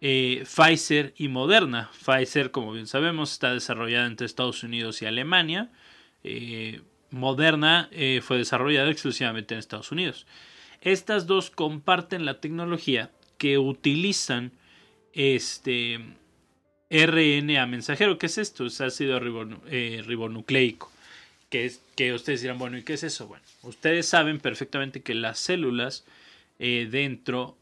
eh, 0.02 0.44
Pfizer 0.44 1.14
y 1.18 1.28
Moderna. 1.28 1.92
Pfizer, 1.94 2.50
como 2.50 2.74
bien 2.74 2.88
sabemos, 2.88 3.32
está 3.32 3.54
desarrollada 3.54 4.08
entre 4.08 4.26
Estados 4.26 4.64
Unidos 4.64 5.02
y 5.04 5.06
Alemania. 5.06 5.72
Eh, 6.24 6.82
Moderna 7.12 7.90
eh, 7.92 8.22
fue 8.24 8.38
desarrollada 8.38 8.90
exclusivamente 8.90 9.54
en 9.54 9.60
Estados 9.60 9.92
Unidos. 9.92 10.26
Estas 10.82 11.28
dos 11.28 11.52
comparten 11.52 12.26
la 12.26 12.42
tecnología 12.42 13.12
que 13.38 13.60
utilizan 13.60 14.52
este 15.14 16.00
RNA 16.90 17.66
mensajero. 17.66 18.18
¿Qué 18.18 18.28
es 18.28 18.38
esto? 18.38 18.66
Es 18.66 18.82
ácido 18.82 19.20
eh, 19.68 20.04
ribonucleico. 20.06 20.92
Que, 21.50 21.66
es, 21.66 21.82
que 21.96 22.14
ustedes 22.14 22.42
dirán, 22.42 22.60
bueno, 22.60 22.78
¿y 22.78 22.84
qué 22.84 22.94
es 22.94 23.04
eso? 23.04 23.28
Bueno, 23.28 23.44
ustedes 23.64 24.08
saben 24.08 24.40
perfectamente 24.40 25.02
que 25.02 25.16
las 25.16 25.40
células 25.40 26.06
eh, 26.60 26.88
dentro 26.92 27.58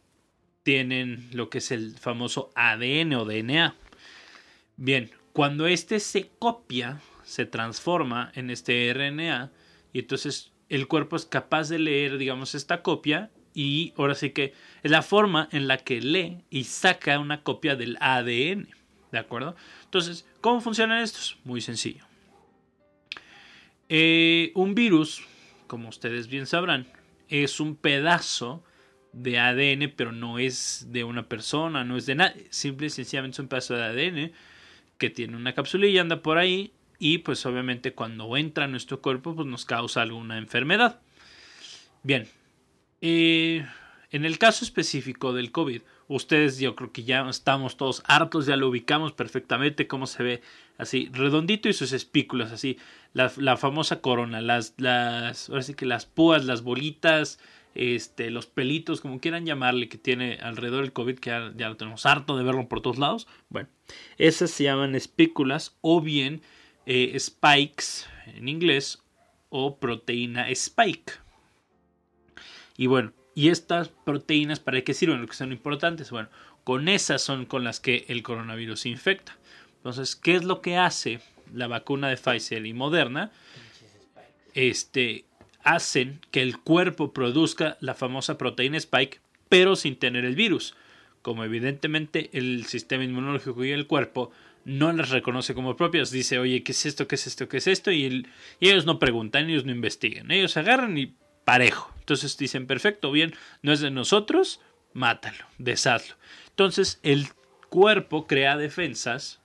tienen 0.64 1.30
lo 1.32 1.50
que 1.50 1.60
es 1.60 1.72
el 1.72 1.96
famoso 1.98 2.52
ADN 2.56 3.14
o 3.14 3.26
DNA. 3.26 3.76
Bien, 4.78 5.12
cuando 5.34 5.68
este 5.68 6.00
se 6.00 6.30
copia, 6.40 7.02
se 7.24 7.46
transforma 7.46 8.32
en 8.34 8.50
este 8.50 8.92
RNA 8.92 9.52
y 9.94 10.00
entonces 10.00 10.52
el 10.70 10.88
cuerpo 10.88 11.16
es 11.16 11.26
capaz 11.26 11.70
de 11.70 11.78
leer, 11.78 12.18
digamos, 12.18 12.56
esta 12.56 12.82
copia 12.82 13.30
y 13.54 13.94
ahora 13.98 14.16
sí 14.16 14.32
que 14.32 14.54
es 14.82 14.92
la 14.92 15.02
forma 15.02 15.48
en 15.52 15.68
la 15.68 15.78
que 15.78 16.02
lee 16.02 16.44
y 16.50 16.64
saca 16.66 17.20
una 17.20 17.44
copia 17.44 17.76
del 17.76 17.98
ADN. 18.00 18.68
¿De 19.12 19.20
acuerdo? 19.20 19.56
Entonces, 19.84 20.28
¿cómo 20.42 20.62
funcionan 20.62 21.02
estos? 21.02 21.38
Muy 21.44 21.62
sencillo. 21.62 22.06
Eh, 23.88 24.52
un 24.56 24.76
virus, 24.76 25.24
como 25.68 25.90
ustedes 25.90 26.28
bien 26.28 26.48
sabrán, 26.48 26.88
es 27.30 27.60
un 27.60 27.76
pedazo 27.76 28.64
de 29.14 29.40
ADN, 29.40 29.94
pero 29.96 30.12
no 30.12 30.40
es 30.40 30.88
de 30.90 31.04
una 31.04 31.30
persona, 31.30 31.84
no 31.84 31.98
es 31.98 32.06
de 32.06 32.16
nadie. 32.16 32.48
Simple 32.50 32.88
y 32.88 32.90
sencillamente 32.90 33.36
es 33.36 33.40
un 33.40 33.48
pedazo 33.48 33.76
de 33.76 33.84
ADN 33.84 34.32
que 34.98 35.10
tiene 35.10 35.36
una 35.36 35.54
capsulilla, 35.54 36.02
anda 36.02 36.22
por 36.22 36.38
ahí 36.38 36.74
y 37.00 37.20
pues 37.20 37.46
obviamente 37.46 37.94
cuando 37.94 38.36
entra 38.38 38.66
a 38.66 38.68
nuestro 38.68 39.02
cuerpo 39.02 39.36
pues 39.36 39.48
nos 39.48 39.66
causa 39.66 40.02
alguna 40.02 40.38
enfermedad. 40.38 41.02
Bien, 42.04 42.28
eh, 43.02 43.66
en 44.12 44.26
el 44.26 44.38
caso 44.38 44.64
específico 44.64 45.34
del 45.34 45.52
COVID, 45.52 45.82
Ustedes 46.08 46.60
yo 46.60 46.76
creo 46.76 46.92
que 46.92 47.04
ya 47.04 47.28
estamos 47.30 47.78
todos 47.78 48.04
hartos, 48.06 48.46
ya 48.46 48.56
lo 48.56 48.70
ubicamos 48.70 49.12
perfectamente, 49.14 49.88
cómo 49.88 50.06
se 50.06 50.24
ve 50.24 50.42
así, 50.78 51.10
redondito 51.12 51.68
y 51.68 51.74
sus 51.74 51.94
espículas, 51.94 52.52
así, 52.52 52.78
la, 53.14 53.58
famosa 53.58 54.02
corona, 54.02 54.42
las, 54.42 54.76
las, 54.78 55.50
ahora 55.50 55.64
sí 55.64 55.74
que 55.74 55.86
las 55.86 56.06
púas, 56.06 56.46
las 56.46 56.62
bolitas, 56.62 57.40
este, 57.76 58.30
los 58.30 58.46
pelitos, 58.46 59.02
como 59.02 59.20
quieran 59.20 59.46
llamarle, 59.46 59.90
que 59.90 59.98
tiene 59.98 60.38
alrededor 60.42 60.84
el 60.84 60.94
COVID, 60.94 61.20
que 61.20 61.30
ya, 61.30 61.70
lo 61.70 61.78
tenemos 61.78 62.06
harto 62.06 62.38
de 62.38 62.44
verlo 62.44 62.68
por 62.68 62.82
todos 62.82 62.98
lados. 62.98 63.28
Bueno, 63.50 63.70
esas 64.18 64.52
se 64.52 64.66
llaman 64.66 64.96
espículas 64.96 65.76
o 65.82 66.02
bien 66.02 66.42
eh, 66.86 67.18
spikes 67.20 68.06
en 68.28 68.48
inglés 68.48 69.02
o 69.50 69.78
proteína 69.78 70.50
spike. 70.50 71.14
Y 72.78 72.88
bueno, 72.88 73.14
¿Y 73.36 73.50
estas 73.50 73.90
proteínas 73.90 74.62
para 74.62 74.82
qué 74.82 74.94
sirven? 74.94 75.22
Lo 75.22 75.28
que 75.28 75.36
son 75.36 75.52
importantes. 75.52 76.10
Bueno, 76.10 76.30
con 76.64 76.88
esas 76.88 77.22
son 77.22 77.46
con 77.46 77.66
las 77.66 77.82
que 77.82 78.06
el 78.08 78.24
coronavirus 78.24 78.86
infecta. 78.86 79.38
Entonces, 79.78 80.16
¿qué 80.16 80.36
es 80.36 80.46
lo 80.46 80.62
que 80.62 80.78
hace 80.78 81.20
la 81.54 81.68
vacuna 81.68 82.08
de 82.08 82.16
Pfizer 82.16 82.66
y 82.66 82.74
Moderna? 82.74 83.32
Este, 84.54 85.26
hacen 85.64 86.22
que 86.32 86.42
el 86.42 86.60
cuerpo 86.60 87.12
produzca 87.12 87.78
la 87.82 87.94
famosa 87.94 88.38
proteína 88.38 88.78
spike, 88.78 89.20
pero 89.50 89.76
sin 89.76 89.98
tener 89.98 90.24
el 90.24 90.36
virus. 90.36 90.74
Como 91.22 91.44
evidentemente 91.44 92.30
el 92.34 92.66
sistema 92.66 93.04
inmunológico 93.04 93.66
y 93.66 93.72
el 93.72 93.86
cuerpo 93.86 94.32
no 94.64 94.94
las 94.94 95.10
reconoce 95.10 95.54
como 95.54 95.76
propias, 95.76 96.10
dice, 96.10 96.40
oye, 96.40 96.64
¿qué 96.64 96.72
es 96.72 96.86
esto? 96.86 97.08
¿Qué 97.08 97.16
es 97.16 97.28
esto? 97.28 97.50
¿Qué 97.50 97.58
es 97.58 97.68
esto? 97.68 97.92
Y, 97.92 98.26
y 98.60 98.70
ellos 98.70 98.86
no 98.86 98.98
preguntan, 98.98 99.50
ellos 99.50 99.66
no 99.66 99.72
investigan, 99.72 100.32
ellos 100.32 100.56
agarran 100.56 100.98
y 100.98 101.14
parejo. 101.46 101.94
Entonces 102.00 102.38
dicen, 102.38 102.68
perfecto, 102.68 103.12
bien, 103.12 103.34
no 103.62 103.72
es 103.72 103.80
de 103.80 103.92
nosotros, 103.92 104.60
mátalo, 104.94 105.46
deshazlo. 105.58 106.16
Entonces 106.50 107.00
el 107.04 107.30
cuerpo 107.70 108.28
crea 108.28 108.58
defensas 108.58 109.40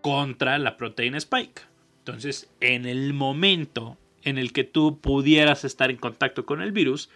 contra 0.00 0.58
la 0.58 0.76
proteína 0.76 1.18
spike. 1.18 1.62
Entonces, 1.98 2.48
en 2.60 2.86
el 2.86 3.12
momento 3.12 3.98
en 4.22 4.38
el 4.38 4.52
que 4.52 4.64
tú 4.64 4.98
pudieras 4.98 5.64
estar 5.64 5.90
en 5.90 5.98
contacto 5.98 6.46
con 6.46 6.62
el 6.62 6.72
virus, 6.72 7.10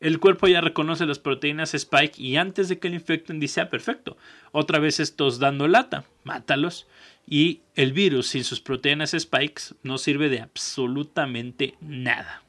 el 0.00 0.20
cuerpo 0.20 0.46
ya 0.46 0.60
reconoce 0.60 1.06
las 1.06 1.18
proteínas 1.18 1.74
spike 1.74 2.20
y 2.20 2.36
antes 2.36 2.68
de 2.68 2.78
que 2.78 2.88
le 2.88 2.94
infecten 2.94 3.40
dice, 3.40 3.60
ah, 3.60 3.68
perfecto, 3.68 4.16
otra 4.52 4.78
vez 4.78 5.00
estos 5.00 5.40
dando 5.40 5.66
lata, 5.66 6.04
mátalos. 6.22 6.86
Y 7.26 7.60
el 7.74 7.92
virus 7.92 8.28
sin 8.28 8.44
sus 8.44 8.60
proteínas 8.60 9.14
spikes 9.18 9.74
no 9.82 9.98
sirve 9.98 10.28
de 10.28 10.40
absolutamente 10.40 11.74
nada. 11.80 12.42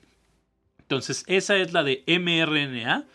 Entonces, 0.90 1.24
esa 1.28 1.56
es 1.56 1.72
la 1.72 1.84
de 1.84 2.04
mRNA, 2.08 3.06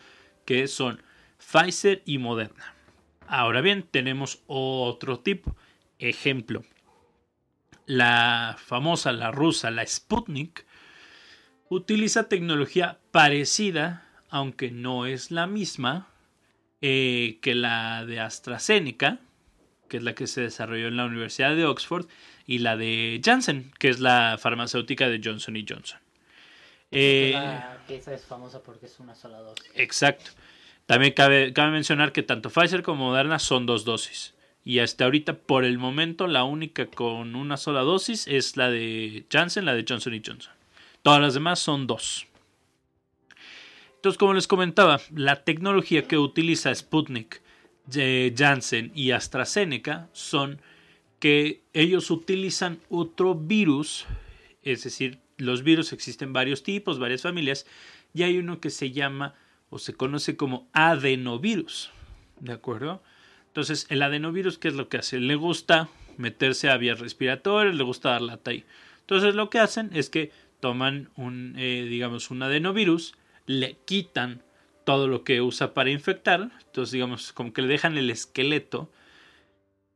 que 0.44 0.68
son 0.68 1.02
Pfizer 1.38 2.02
y 2.06 2.18
Moderna. 2.18 2.72
Ahora 3.26 3.62
bien, 3.62 3.82
tenemos 3.82 4.44
otro 4.46 5.18
tipo. 5.18 5.56
Ejemplo, 5.98 6.62
la 7.84 8.56
famosa, 8.64 9.10
la 9.10 9.32
rusa, 9.32 9.72
la 9.72 9.84
Sputnik, 9.84 10.64
utiliza 11.68 12.28
tecnología 12.28 13.00
parecida, 13.10 14.06
aunque 14.30 14.70
no 14.70 15.06
es 15.06 15.32
la 15.32 15.48
misma, 15.48 16.06
eh, 16.80 17.40
que 17.42 17.56
la 17.56 18.06
de 18.06 18.20
AstraZeneca, 18.20 19.18
que 19.88 19.96
es 19.96 20.04
la 20.04 20.14
que 20.14 20.28
se 20.28 20.42
desarrolló 20.42 20.86
en 20.86 20.96
la 20.96 21.06
Universidad 21.06 21.56
de 21.56 21.66
Oxford, 21.66 22.06
y 22.46 22.58
la 22.60 22.76
de 22.76 23.20
Janssen, 23.24 23.72
que 23.80 23.88
es 23.88 23.98
la 23.98 24.38
farmacéutica 24.40 25.08
de 25.08 25.20
Johnson 25.24 25.56
Johnson. 25.68 25.98
Eh, 26.94 27.32
la 27.34 27.78
pieza 27.86 28.14
es 28.14 28.24
famosa 28.24 28.62
porque 28.62 28.86
es 28.86 28.98
una 29.00 29.14
sola 29.14 29.38
dosis. 29.38 29.70
Exacto. 29.74 30.30
También 30.86 31.12
cabe, 31.12 31.52
cabe 31.52 31.72
mencionar 31.72 32.12
que 32.12 32.22
tanto 32.22 32.50
Pfizer 32.50 32.82
como 32.82 33.06
Moderna 33.06 33.38
son 33.38 33.66
dos 33.66 33.84
dosis. 33.84 34.34
Y 34.64 34.78
hasta 34.78 35.04
ahorita, 35.04 35.34
por 35.34 35.64
el 35.64 35.78
momento, 35.78 36.26
la 36.26 36.44
única 36.44 36.86
con 36.86 37.36
una 37.36 37.56
sola 37.56 37.80
dosis 37.80 38.26
es 38.26 38.56
la 38.56 38.70
de 38.70 39.26
Janssen, 39.30 39.66
la 39.66 39.74
de 39.74 39.84
Johnson 39.86 40.20
Johnson. 40.24 40.52
Todas 41.02 41.20
las 41.20 41.34
demás 41.34 41.58
son 41.58 41.86
dos. 41.86 42.26
Entonces, 43.96 44.18
como 44.18 44.34
les 44.34 44.46
comentaba, 44.46 45.00
la 45.14 45.44
tecnología 45.44 46.08
que 46.08 46.18
utiliza 46.18 46.74
Sputnik, 46.74 47.42
eh, 47.94 48.34
Janssen 48.36 48.90
y 48.94 49.10
AstraZeneca 49.10 50.08
son 50.12 50.60
que 51.18 51.62
ellos 51.72 52.10
utilizan 52.10 52.80
otro 52.88 53.34
virus, 53.34 54.06
es 54.62 54.84
decir, 54.84 55.20
los 55.36 55.62
virus 55.62 55.92
existen 55.92 56.32
varios 56.32 56.62
tipos, 56.62 56.98
varias 56.98 57.22
familias, 57.22 57.66
y 58.12 58.22
hay 58.22 58.38
uno 58.38 58.60
que 58.60 58.70
se 58.70 58.92
llama 58.92 59.34
o 59.70 59.78
se 59.78 59.94
conoce 59.94 60.36
como 60.36 60.68
adenovirus, 60.72 61.90
¿de 62.40 62.52
acuerdo? 62.52 63.02
Entonces, 63.48 63.86
el 63.88 64.02
adenovirus, 64.02 64.58
¿qué 64.58 64.68
es 64.68 64.74
lo 64.74 64.88
que 64.88 64.98
hace? 64.98 65.18
Le 65.20 65.36
gusta 65.36 65.88
meterse 66.16 66.70
a 66.70 66.76
vías 66.76 67.00
respiratorias, 67.00 67.74
le 67.74 67.84
gusta 67.84 68.10
dar 68.10 68.22
lata 68.22 68.50
ahí. 68.50 68.64
Entonces, 69.00 69.34
lo 69.34 69.50
que 69.50 69.58
hacen 69.58 69.90
es 69.92 70.10
que 70.10 70.30
toman 70.60 71.10
un, 71.16 71.54
eh, 71.58 71.86
digamos, 71.88 72.30
un 72.30 72.42
adenovirus, 72.42 73.14
le 73.46 73.76
quitan 73.84 74.42
todo 74.84 75.08
lo 75.08 75.24
que 75.24 75.40
usa 75.40 75.74
para 75.74 75.90
infectar, 75.90 76.50
entonces 76.66 76.92
digamos 76.92 77.32
como 77.32 77.52
que 77.52 77.62
le 77.62 77.68
dejan 77.68 77.96
el 77.96 78.10
esqueleto 78.10 78.90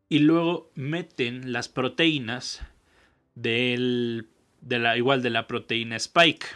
y 0.09 0.21
luego 0.21 0.71
meten 0.75 1.53
las 1.53 1.69
proteínas 1.69 2.63
del, 3.35 4.29
de 4.61 4.79
la, 4.79 4.97
igual 4.97 5.23
de 5.23 5.31
la 5.31 5.47
proteína 5.47 5.97
Spike. 5.97 6.47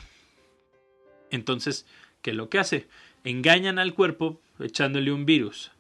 Entonces, 1.31 1.87
¿qué 2.21 2.31
es 2.31 2.37
lo 2.37 2.49
que 2.49 2.59
hace? 2.59 2.89
Engañan 3.25 3.79
al 3.79 3.95
cuerpo 3.95 4.41
echándole 4.59 5.13
un 5.13 5.27
virus, 5.27 5.71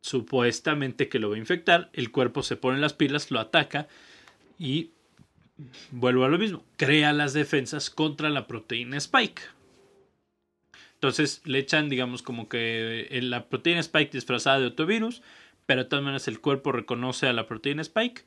supuestamente 0.00 1.08
que 1.08 1.18
lo 1.18 1.30
va 1.30 1.36
a 1.36 1.40
infectar, 1.40 1.90
el 1.92 2.10
cuerpo 2.10 2.42
se 2.42 2.56
pone 2.56 2.78
las 2.78 2.94
pilas, 2.94 3.30
lo 3.30 3.40
ataca 3.40 3.88
y 4.58 4.90
vuelvo 5.90 6.24
a 6.24 6.28
lo 6.28 6.38
mismo, 6.38 6.64
crea 6.76 7.12
las 7.12 7.32
defensas 7.32 7.90
contra 7.90 8.30
la 8.30 8.46
proteína 8.46 8.96
Spike. 8.96 9.42
Entonces 10.94 11.42
le 11.44 11.58
echan, 11.58 11.88
digamos, 11.88 12.22
como 12.22 12.48
que 12.48 13.06
eh, 13.10 13.22
la 13.22 13.48
proteína 13.48 13.80
Spike 13.80 14.10
disfrazada 14.12 14.58
de 14.58 14.66
otro 14.66 14.86
virus, 14.86 15.22
pero 15.66 15.84
de 15.84 15.88
todas 15.88 16.04
maneras 16.04 16.28
el 16.28 16.40
cuerpo 16.40 16.72
reconoce 16.72 17.28
a 17.28 17.32
la 17.32 17.46
proteína 17.46 17.82
Spike 17.82 18.24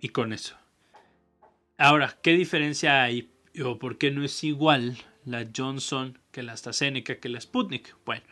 y 0.00 0.10
con 0.10 0.32
eso. 0.32 0.56
Ahora, 1.78 2.16
¿qué 2.22 2.32
diferencia 2.32 3.02
hay 3.02 3.28
o 3.62 3.78
por 3.78 3.98
qué 3.98 4.10
no 4.10 4.24
es 4.24 4.42
igual 4.44 4.96
la 5.26 5.46
Johnson 5.54 6.18
que 6.32 6.42
la 6.42 6.54
AstraZeneca 6.54 7.20
que 7.20 7.28
la 7.28 7.38
Sputnik? 7.38 7.94
Bueno, 8.06 8.22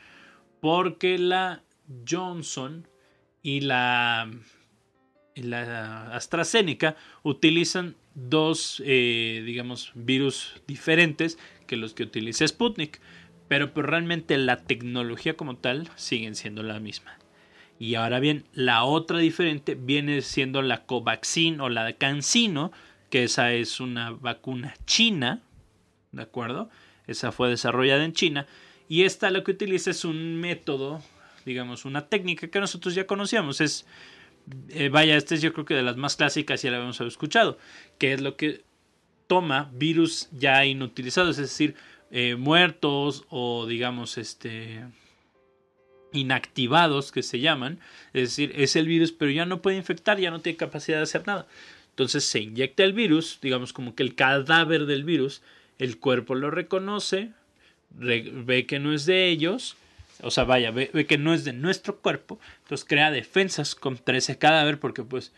porque 0.60 1.18
la 1.18 1.62
Johnson 2.08 2.88
y 3.42 3.60
la, 3.60 4.30
la 5.34 6.14
AstraZeneca 6.14 6.96
utilizan 7.22 7.96
dos, 8.14 8.82
eh, 8.86 9.42
digamos, 9.44 9.92
virus 9.94 10.62
diferentes 10.66 11.38
que 11.66 11.76
los 11.76 11.92
que 11.92 12.04
utiliza 12.04 12.48
Sputnik. 12.48 13.02
Pero, 13.46 13.74
pues, 13.74 13.84
realmente 13.84 14.38
la 14.38 14.64
tecnología 14.64 15.36
como 15.36 15.58
tal 15.58 15.90
siguen 15.96 16.34
siendo 16.34 16.62
la 16.62 16.80
misma. 16.80 17.18
Y 17.78 17.96
ahora 17.96 18.20
bien, 18.20 18.46
la 18.54 18.84
otra 18.84 19.18
diferente 19.18 19.74
viene 19.74 20.22
siendo 20.22 20.62
la 20.62 20.86
Covaxin 20.86 21.60
o 21.60 21.68
la 21.68 21.84
de 21.84 21.96
CanSino, 21.96 22.72
que 23.14 23.22
esa 23.22 23.52
es 23.52 23.78
una 23.78 24.10
vacuna 24.10 24.74
china, 24.86 25.40
¿de 26.10 26.22
acuerdo? 26.22 26.68
Esa 27.06 27.30
fue 27.30 27.48
desarrollada 27.48 28.04
en 28.04 28.12
China. 28.12 28.48
Y 28.88 29.04
esta 29.04 29.30
lo 29.30 29.44
que 29.44 29.52
utiliza 29.52 29.92
es 29.92 30.04
un 30.04 30.40
método, 30.40 31.00
digamos, 31.46 31.84
una 31.84 32.08
técnica 32.08 32.48
que 32.48 32.58
nosotros 32.58 32.92
ya 32.96 33.06
conocíamos. 33.06 33.60
Es, 33.60 33.86
eh, 34.68 34.88
vaya, 34.88 35.16
esta 35.16 35.36
es 35.36 35.42
yo 35.42 35.52
creo 35.52 35.64
que 35.64 35.74
de 35.74 35.84
las 35.84 35.96
más 35.96 36.16
clásicas, 36.16 36.60
ya 36.60 36.72
la 36.72 36.78
habíamos 36.78 37.00
escuchado, 37.02 37.56
que 37.98 38.14
es 38.14 38.20
lo 38.20 38.36
que 38.36 38.64
toma 39.28 39.70
virus 39.72 40.28
ya 40.32 40.64
inutilizados, 40.64 41.38
es 41.38 41.50
decir, 41.50 41.76
eh, 42.10 42.34
muertos 42.34 43.26
o 43.28 43.64
digamos 43.66 44.18
este 44.18 44.82
inactivados 46.10 47.12
que 47.12 47.22
se 47.22 47.38
llaman, 47.38 47.78
es 48.12 48.30
decir, 48.30 48.52
es 48.56 48.74
el 48.74 48.88
virus 48.88 49.12
pero 49.12 49.30
ya 49.30 49.46
no 49.46 49.62
puede 49.62 49.76
infectar, 49.76 50.18
ya 50.18 50.32
no 50.32 50.40
tiene 50.40 50.56
capacidad 50.56 50.96
de 50.96 51.04
hacer 51.04 51.24
nada. 51.28 51.46
Entonces 51.94 52.24
se 52.24 52.40
inyecta 52.40 52.82
el 52.82 52.92
virus, 52.92 53.38
digamos 53.40 53.72
como 53.72 53.94
que 53.94 54.02
el 54.02 54.16
cadáver 54.16 54.86
del 54.86 55.04
virus, 55.04 55.42
el 55.78 56.00
cuerpo 56.00 56.34
lo 56.34 56.50
reconoce, 56.50 57.30
ve 57.90 58.66
que 58.66 58.80
no 58.80 58.92
es 58.92 59.06
de 59.06 59.28
ellos, 59.28 59.76
o 60.20 60.32
sea, 60.32 60.42
vaya, 60.42 60.72
ve, 60.72 60.90
ve, 60.92 61.06
que 61.06 61.18
no 61.18 61.32
es 61.32 61.44
de 61.44 61.52
nuestro 61.52 62.00
cuerpo, 62.00 62.40
entonces 62.64 62.84
crea 62.84 63.12
defensas 63.12 63.76
contra 63.76 64.16
ese 64.16 64.36
cadáver 64.38 64.80
porque 64.80 65.04
pues 65.04 65.32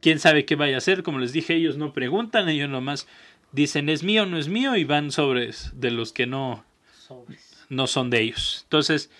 quién 0.00 0.20
sabe 0.20 0.46
qué 0.46 0.56
vaya 0.56 0.76
a 0.76 0.78
hacer, 0.78 1.02
como 1.02 1.18
les 1.18 1.34
dije, 1.34 1.54
ellos 1.54 1.76
no 1.76 1.92
preguntan, 1.92 2.48
ellos 2.48 2.70
nomás 2.70 3.06
dicen 3.52 3.90
es 3.90 4.02
mío, 4.02 4.24
no 4.24 4.38
es 4.38 4.48
mío 4.48 4.74
y 4.74 4.84
van 4.84 5.12
sobres 5.12 5.70
de 5.74 5.90
los 5.90 6.14
que 6.14 6.26
no, 6.26 6.64
no 7.68 7.86
son 7.86 8.08
de 8.08 8.22
ellos. 8.22 8.60
Entonces, 8.62 9.10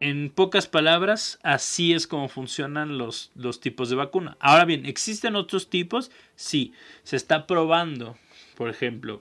en 0.00 0.30
pocas 0.30 0.66
palabras, 0.66 1.38
así 1.42 1.92
es 1.92 2.06
como 2.06 2.28
funcionan 2.28 2.96
los, 2.96 3.30
los 3.34 3.60
tipos 3.60 3.90
de 3.90 3.96
vacuna. 3.96 4.36
Ahora 4.40 4.64
bien, 4.64 4.86
¿existen 4.86 5.36
otros 5.36 5.68
tipos? 5.68 6.10
Sí, 6.36 6.72
se 7.02 7.16
está 7.16 7.46
probando, 7.46 8.16
por 8.56 8.70
ejemplo, 8.70 9.20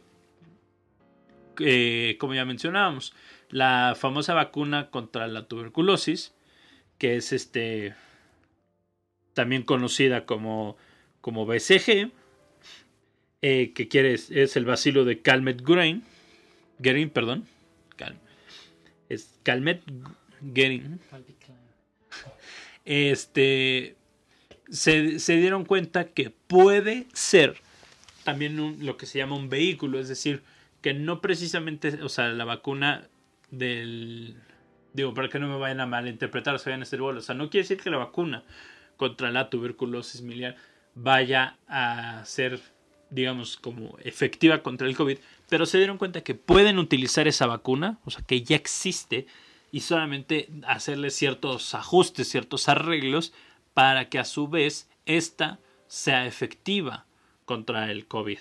eh, 1.60 2.16
como 2.18 2.34
ya 2.34 2.46
mencionábamos, 2.46 3.14
la 3.50 3.96
famosa 4.00 4.34
vacuna 4.34 4.90
contra 4.90 5.28
la 5.28 5.48
tuberculosis, 5.48 6.34
que 6.98 7.18
es 7.18 7.34
este 7.34 7.94
también 9.34 9.64
conocida 9.64 10.26
como, 10.26 10.78
como 11.20 11.46
BCG, 11.46 12.12
eh, 13.42 13.74
que 13.74 13.88
quiere 13.90 14.14
es, 14.14 14.56
el 14.56 14.66
vacilo 14.66 15.04
de 15.04 15.22
Calmet 15.22 15.62
Grain. 15.62 16.04
Perdón. 17.14 17.46
es 19.10 19.38
Calmet 19.44 19.82
Gerin. 20.54 21.00
Este. 22.86 23.96
Se, 24.70 25.20
se, 25.20 25.38
dieron 25.38 25.66
cuenta 25.66 26.06
que 26.06 26.30
puede 26.30 27.08
ser 27.14 27.56
también 28.24 28.86
lo 28.86 28.98
que 28.98 29.08
se 29.08 29.18
llama 29.18 29.36
un 29.36 29.50
vehículo, 29.50 30.00
es 30.00 30.08
decir, 30.08 30.44
que 30.82 30.94
no 30.94 31.22
precisamente, 31.22 32.04
o 32.04 32.10
sea, 32.10 32.30
la 32.30 32.46
vacuna 32.46 33.08
del. 33.50 34.38
Digo, 34.94 35.14
para 35.14 35.30
que 35.30 35.40
no 35.40 35.48
me 35.48 35.58
vayan 35.58 35.82
a 35.82 35.86
malinterpretar, 35.86 36.58
se 36.60 36.70
vayan 36.70 36.82
a 36.82 36.84
hacer 36.84 37.02
bolas. 37.02 37.24
O 37.24 37.26
sea, 37.28 37.36
no 37.36 37.50
quiere 37.50 37.64
decir 37.64 37.78
que 37.78 37.90
la 37.90 37.98
vacuna 37.98 38.44
contra 38.98 39.32
la 39.32 39.50
tuberculosis 39.50 40.22
miliar 40.22 40.56
vaya 40.96 41.58
a 41.68 42.24
ser 42.26 42.60
digamos, 43.10 43.58
como 43.58 43.98
efectiva 44.04 44.62
contra 44.62 44.88
el 44.88 44.96
COVID, 44.96 45.18
pero 45.50 45.66
se 45.66 45.78
dieron 45.78 45.98
cuenta 45.98 46.22
que 46.22 46.36
pueden 46.36 46.78
utilizar 46.78 47.28
esa 47.28 47.48
vacuna, 47.48 48.00
o 48.06 48.12
sea, 48.12 48.24
que 48.26 48.44
ya 48.44 48.56
existe, 48.56 49.26
y 49.72 49.82
solamente 49.82 50.50
hacerle 50.68 51.10
ciertos 51.10 51.74
ajustes, 51.76 52.30
ciertos 52.30 52.70
arreglos, 52.70 53.34
para 53.74 54.10
que 54.10 54.20
a 54.20 54.26
su 54.26 54.48
vez 54.48 54.90
esta 55.06 55.60
sea 55.88 56.26
efectiva 56.26 57.06
contra 57.46 57.92
el 57.92 58.08
COVID. 58.08 58.40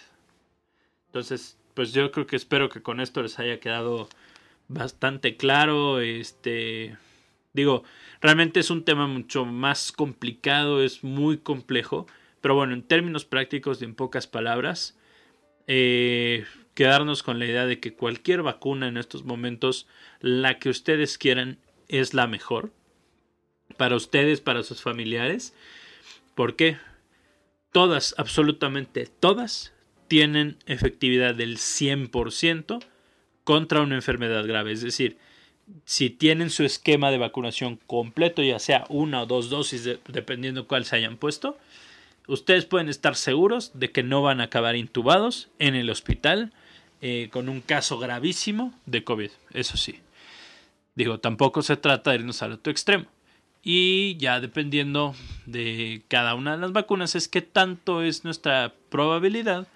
Entonces, 1.06 1.56
pues 1.74 1.92
yo 1.92 2.10
creo 2.10 2.26
que 2.26 2.36
espero 2.36 2.68
que 2.68 2.82
con 2.82 3.00
esto 3.00 3.22
les 3.22 3.38
haya 3.38 3.60
quedado 3.60 4.08
bastante 4.68 5.36
claro. 5.36 6.00
Este, 6.00 6.96
digo, 7.52 7.84
realmente 8.20 8.60
es 8.60 8.70
un 8.70 8.84
tema 8.84 9.06
mucho 9.06 9.44
más 9.44 9.92
complicado, 9.92 10.82
es 10.82 11.04
muy 11.04 11.38
complejo 11.38 12.06
pero 12.40 12.54
bueno, 12.54 12.74
en 12.74 12.82
términos 12.82 13.24
prácticos 13.24 13.82
y 13.82 13.84
en 13.84 13.94
pocas 13.94 14.26
palabras, 14.26 14.96
eh, 15.66 16.44
quedarnos 16.78 17.24
con 17.24 17.40
la 17.40 17.46
idea 17.46 17.66
de 17.66 17.80
que 17.80 17.92
cualquier 17.92 18.42
vacuna 18.42 18.86
en 18.86 18.98
estos 18.98 19.24
momentos, 19.24 19.88
la 20.20 20.60
que 20.60 20.68
ustedes 20.68 21.18
quieran, 21.18 21.58
es 21.88 22.14
la 22.14 22.28
mejor. 22.28 22.70
Para 23.76 23.96
ustedes, 23.96 24.40
para 24.40 24.62
sus 24.62 24.80
familiares. 24.80 25.54
¿Por 26.36 26.54
qué? 26.54 26.76
Todas, 27.72 28.14
absolutamente 28.16 29.06
todas, 29.06 29.72
tienen 30.06 30.56
efectividad 30.66 31.34
del 31.34 31.56
100% 31.56 32.78
contra 33.42 33.80
una 33.80 33.96
enfermedad 33.96 34.46
grave. 34.46 34.70
Es 34.70 34.82
decir, 34.82 35.16
si 35.84 36.10
tienen 36.10 36.48
su 36.48 36.62
esquema 36.62 37.10
de 37.10 37.18
vacunación 37.18 37.80
completo, 37.88 38.40
ya 38.40 38.60
sea 38.60 38.84
una 38.88 39.22
o 39.22 39.26
dos 39.26 39.50
dosis, 39.50 39.98
dependiendo 40.06 40.68
cuál 40.68 40.84
se 40.84 40.94
hayan 40.94 41.16
puesto, 41.16 41.58
ustedes 42.28 42.66
pueden 42.66 42.88
estar 42.88 43.16
seguros 43.16 43.72
de 43.74 43.90
que 43.90 44.04
no 44.04 44.22
van 44.22 44.40
a 44.40 44.44
acabar 44.44 44.76
intubados 44.76 45.48
en 45.58 45.74
el 45.74 45.90
hospital 45.90 46.52
eh, 47.00 47.28
con 47.30 47.48
un 47.48 47.60
caso 47.60 47.98
gravísimo 47.98 48.74
de 48.86 49.04
COVID. 49.04 49.30
Eso 49.52 49.76
sí. 49.76 50.00
Digo, 50.94 51.20
tampoco 51.20 51.62
se 51.62 51.76
trata 51.76 52.10
de 52.10 52.18
irnos 52.18 52.42
al 52.42 52.52
otro 52.52 52.70
extremo. 52.70 53.06
Y 53.62 54.16
ya 54.16 54.40
dependiendo 54.40 55.14
de 55.46 56.02
cada 56.08 56.34
una 56.34 56.52
de 56.52 56.58
las 56.58 56.72
vacunas 56.72 57.14
es 57.14 57.28
que 57.28 57.42
tanto 57.42 58.02
es 58.02 58.24
nuestra 58.24 58.74
probabilidad 58.88 59.68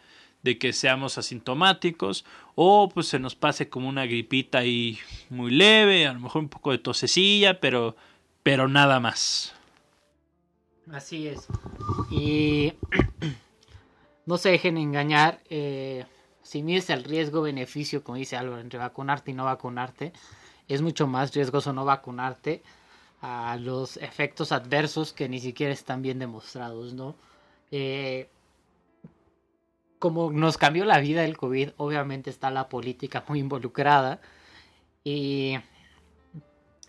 de 0.42 0.58
que 0.58 0.72
seamos 0.72 1.18
asintomáticos 1.18 2.24
o 2.54 2.88
pues 2.92 3.06
se 3.06 3.18
nos 3.18 3.34
pase 3.34 3.68
como 3.68 3.88
una 3.88 4.06
gripita 4.06 4.58
ahí 4.58 4.98
muy 5.30 5.52
leve, 5.52 6.06
a 6.06 6.12
lo 6.12 6.20
mejor 6.20 6.42
un 6.42 6.48
poco 6.48 6.72
de 6.72 6.78
tosecilla, 6.78 7.60
pero, 7.60 7.96
pero 8.42 8.68
nada 8.68 8.98
más. 8.98 9.54
Así 10.90 11.28
es. 11.28 11.46
Y 12.10 12.72
no 14.26 14.36
se 14.36 14.50
dejen 14.50 14.76
engañar. 14.76 15.40
Eh, 15.48 16.04
si 16.52 16.62
mides 16.62 16.90
el 16.90 17.04
riesgo-beneficio, 17.04 18.04
como 18.04 18.18
dice 18.18 18.36
Álvaro, 18.36 18.60
entre 18.60 18.78
vacunarte 18.78 19.30
y 19.30 19.34
no 19.34 19.46
vacunarte, 19.46 20.12
es 20.68 20.82
mucho 20.82 21.06
más 21.06 21.34
riesgoso 21.34 21.72
no 21.72 21.86
vacunarte 21.86 22.62
a 23.22 23.56
los 23.56 23.96
efectos 23.96 24.52
adversos 24.52 25.14
que 25.14 25.30
ni 25.30 25.40
siquiera 25.40 25.72
están 25.72 26.02
bien 26.02 26.18
demostrados, 26.18 26.92
¿no? 26.92 27.14
Eh, 27.70 28.28
como 29.98 30.30
nos 30.30 30.58
cambió 30.58 30.84
la 30.84 30.98
vida 30.98 31.24
el 31.24 31.38
COVID, 31.38 31.70
obviamente 31.78 32.28
está 32.28 32.50
la 32.50 32.68
política 32.68 33.24
muy 33.28 33.38
involucrada 33.38 34.20
y, 35.04 35.54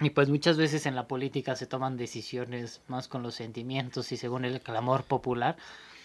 y 0.01 0.09
pues 0.09 0.27
muchas 0.27 0.57
veces 0.57 0.85
en 0.87 0.95
la 0.95 1.07
política 1.07 1.55
se 1.55 1.67
toman 1.67 1.95
decisiones 1.95 2.81
más 2.89 3.07
con 3.07 3.23
los 3.23 3.35
sentimientos 3.35 4.11
y 4.11 4.17
según 4.17 4.43
el 4.43 4.59
clamor 4.59 5.05
popular, 5.05 5.55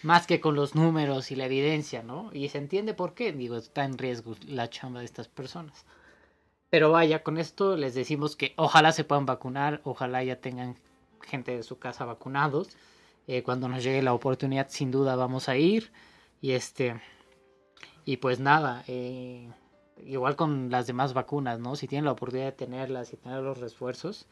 más 0.03 0.27
que 0.27 0.39
con 0.39 0.55
los 0.55 0.75
números 0.75 1.31
y 1.31 1.35
la 1.35 1.45
evidencia, 1.45 2.03
¿no? 2.03 2.29
Y 2.33 2.49
se 2.49 2.57
entiende 2.57 2.93
por 2.93 3.13
qué, 3.13 3.31
digo, 3.31 3.57
está 3.57 3.83
en 3.83 3.97
riesgo 3.97 4.35
la 4.47 4.69
chamba 4.69 4.99
de 4.99 5.05
estas 5.05 5.27
personas. 5.27 5.85
Pero 6.69 6.91
vaya, 6.91 7.23
con 7.23 7.37
esto 7.37 7.75
les 7.75 7.95
decimos 7.95 8.35
que 8.35 8.53
ojalá 8.55 8.91
se 8.91 9.03
puedan 9.03 9.25
vacunar, 9.25 9.81
ojalá 9.83 10.23
ya 10.23 10.39
tengan 10.39 10.77
gente 11.21 11.55
de 11.55 11.63
su 11.63 11.79
casa 11.79 12.05
vacunados. 12.05 12.69
Eh, 13.27 13.43
cuando 13.43 13.67
nos 13.67 13.83
llegue 13.83 14.01
la 14.01 14.13
oportunidad, 14.13 14.67
sin 14.69 14.91
duda 14.91 15.15
vamos 15.15 15.49
a 15.49 15.57
ir. 15.57 15.91
Y 16.41 16.51
este. 16.51 17.01
Y 18.05 18.17
pues 18.17 18.39
nada, 18.39 18.83
eh, 18.87 19.49
igual 20.05 20.35
con 20.35 20.69
las 20.71 20.87
demás 20.87 21.13
vacunas, 21.13 21.59
¿no? 21.59 21.75
Si 21.75 21.87
tienen 21.87 22.05
la 22.05 22.11
oportunidad 22.13 22.47
de 22.47 22.53
tenerlas 22.53 23.13
y 23.13 23.17
tener 23.17 23.41
los 23.41 23.59
refuerzos, 23.59 24.27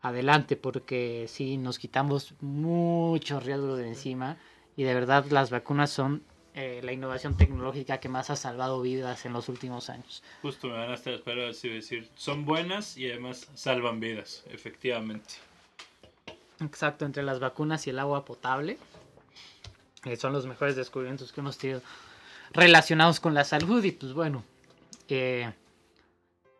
adelante, 0.00 0.56
porque 0.56 1.26
sí, 1.28 1.58
nos 1.58 1.78
quitamos 1.78 2.34
mucho 2.40 3.40
riesgo 3.40 3.76
de 3.76 3.88
encima. 3.88 4.38
Y 4.80 4.84
de 4.84 4.94
verdad, 4.94 5.26
las 5.28 5.50
vacunas 5.50 5.90
son 5.90 6.22
eh, 6.54 6.80
la 6.82 6.92
innovación 6.92 7.36
tecnológica 7.36 8.00
que 8.00 8.08
más 8.08 8.30
ha 8.30 8.36
salvado 8.36 8.80
vidas 8.80 9.26
en 9.26 9.34
los 9.34 9.50
últimos 9.50 9.90
años. 9.90 10.22
Justo 10.40 10.68
me 10.68 10.72
van 10.72 10.90
a 10.90 10.94
estar 10.94 11.12
esperando 11.12 11.50
así 11.50 11.68
decir, 11.68 12.08
son 12.16 12.46
buenas 12.46 12.96
y 12.96 13.10
además 13.10 13.46
salvan 13.52 14.00
vidas, 14.00 14.42
efectivamente. 14.48 15.34
Exacto, 16.60 17.04
entre 17.04 17.22
las 17.22 17.40
vacunas 17.40 17.86
y 17.86 17.90
el 17.90 17.98
agua 17.98 18.24
potable. 18.24 18.78
Eh, 20.06 20.16
son 20.16 20.32
los 20.32 20.46
mejores 20.46 20.76
descubrimientos 20.76 21.30
que 21.30 21.42
hemos 21.42 21.58
tenido 21.58 21.82
relacionados 22.54 23.20
con 23.20 23.34
la 23.34 23.44
salud 23.44 23.84
y 23.84 23.92
pues 23.92 24.14
bueno, 24.14 24.44
eh, 25.08 25.52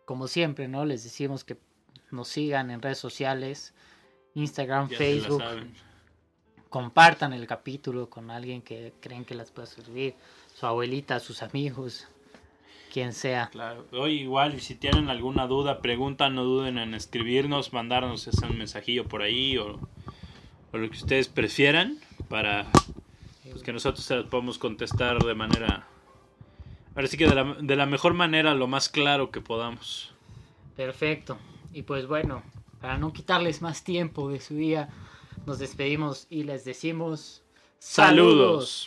como 0.04 0.28
siempre, 0.28 0.68
¿no? 0.68 0.84
Les 0.84 1.04
decimos 1.04 1.42
que 1.42 1.56
nos 2.10 2.28
sigan 2.28 2.70
en 2.70 2.82
redes 2.82 2.98
sociales, 2.98 3.72
Instagram, 4.34 4.90
Ya 4.90 4.98
Facebook. 4.98 5.42
Compartan 6.70 7.32
el 7.32 7.46
capítulo 7.46 8.08
con 8.08 8.30
alguien 8.30 8.62
que 8.62 8.94
creen 9.00 9.24
que 9.24 9.34
las 9.34 9.50
pueda 9.50 9.66
servir, 9.66 10.14
su 10.54 10.66
abuelita, 10.66 11.18
sus 11.20 11.42
amigos, 11.42 12.08
quien 12.92 13.12
sea. 13.12 13.48
Claro. 13.50 13.84
Oye, 13.92 14.14
igual, 14.14 14.54
y 14.54 14.60
si 14.60 14.76
tienen 14.76 15.10
alguna 15.10 15.46
duda, 15.46 15.82
pregunta, 15.82 16.30
no 16.30 16.44
duden 16.44 16.78
en 16.78 16.94
escribirnos, 16.94 17.72
mandarnos 17.72 18.26
ese 18.26 18.46
mensajillo 18.46 19.06
por 19.06 19.22
ahí 19.22 19.58
o, 19.58 19.80
o 20.72 20.78
lo 20.78 20.88
que 20.88 20.96
ustedes 20.96 21.28
prefieran 21.28 21.98
para 22.28 22.66
pues, 23.50 23.62
que 23.64 23.72
nosotros 23.72 24.04
se 24.04 24.16
las 24.16 24.26
podamos 24.26 24.58
contestar 24.58 25.18
de 25.18 25.34
manera... 25.34 25.86
Ahora 26.94 27.08
sí 27.08 27.16
que 27.16 27.26
de 27.28 27.34
la, 27.34 27.56
de 27.60 27.76
la 27.76 27.86
mejor 27.86 28.14
manera, 28.14 28.54
lo 28.54 28.66
más 28.66 28.88
claro 28.88 29.30
que 29.30 29.40
podamos. 29.40 30.12
Perfecto. 30.76 31.38
Y 31.72 31.82
pues 31.82 32.06
bueno, 32.06 32.42
para 32.80 32.98
no 32.98 33.12
quitarles 33.12 33.62
más 33.62 33.84
tiempo 33.84 34.28
de 34.28 34.40
su 34.40 34.54
día, 34.54 34.88
nos 35.46 35.58
despedimos 35.58 36.26
y 36.30 36.44
les 36.44 36.64
decimos 36.64 37.42
Saludos. 37.78 38.86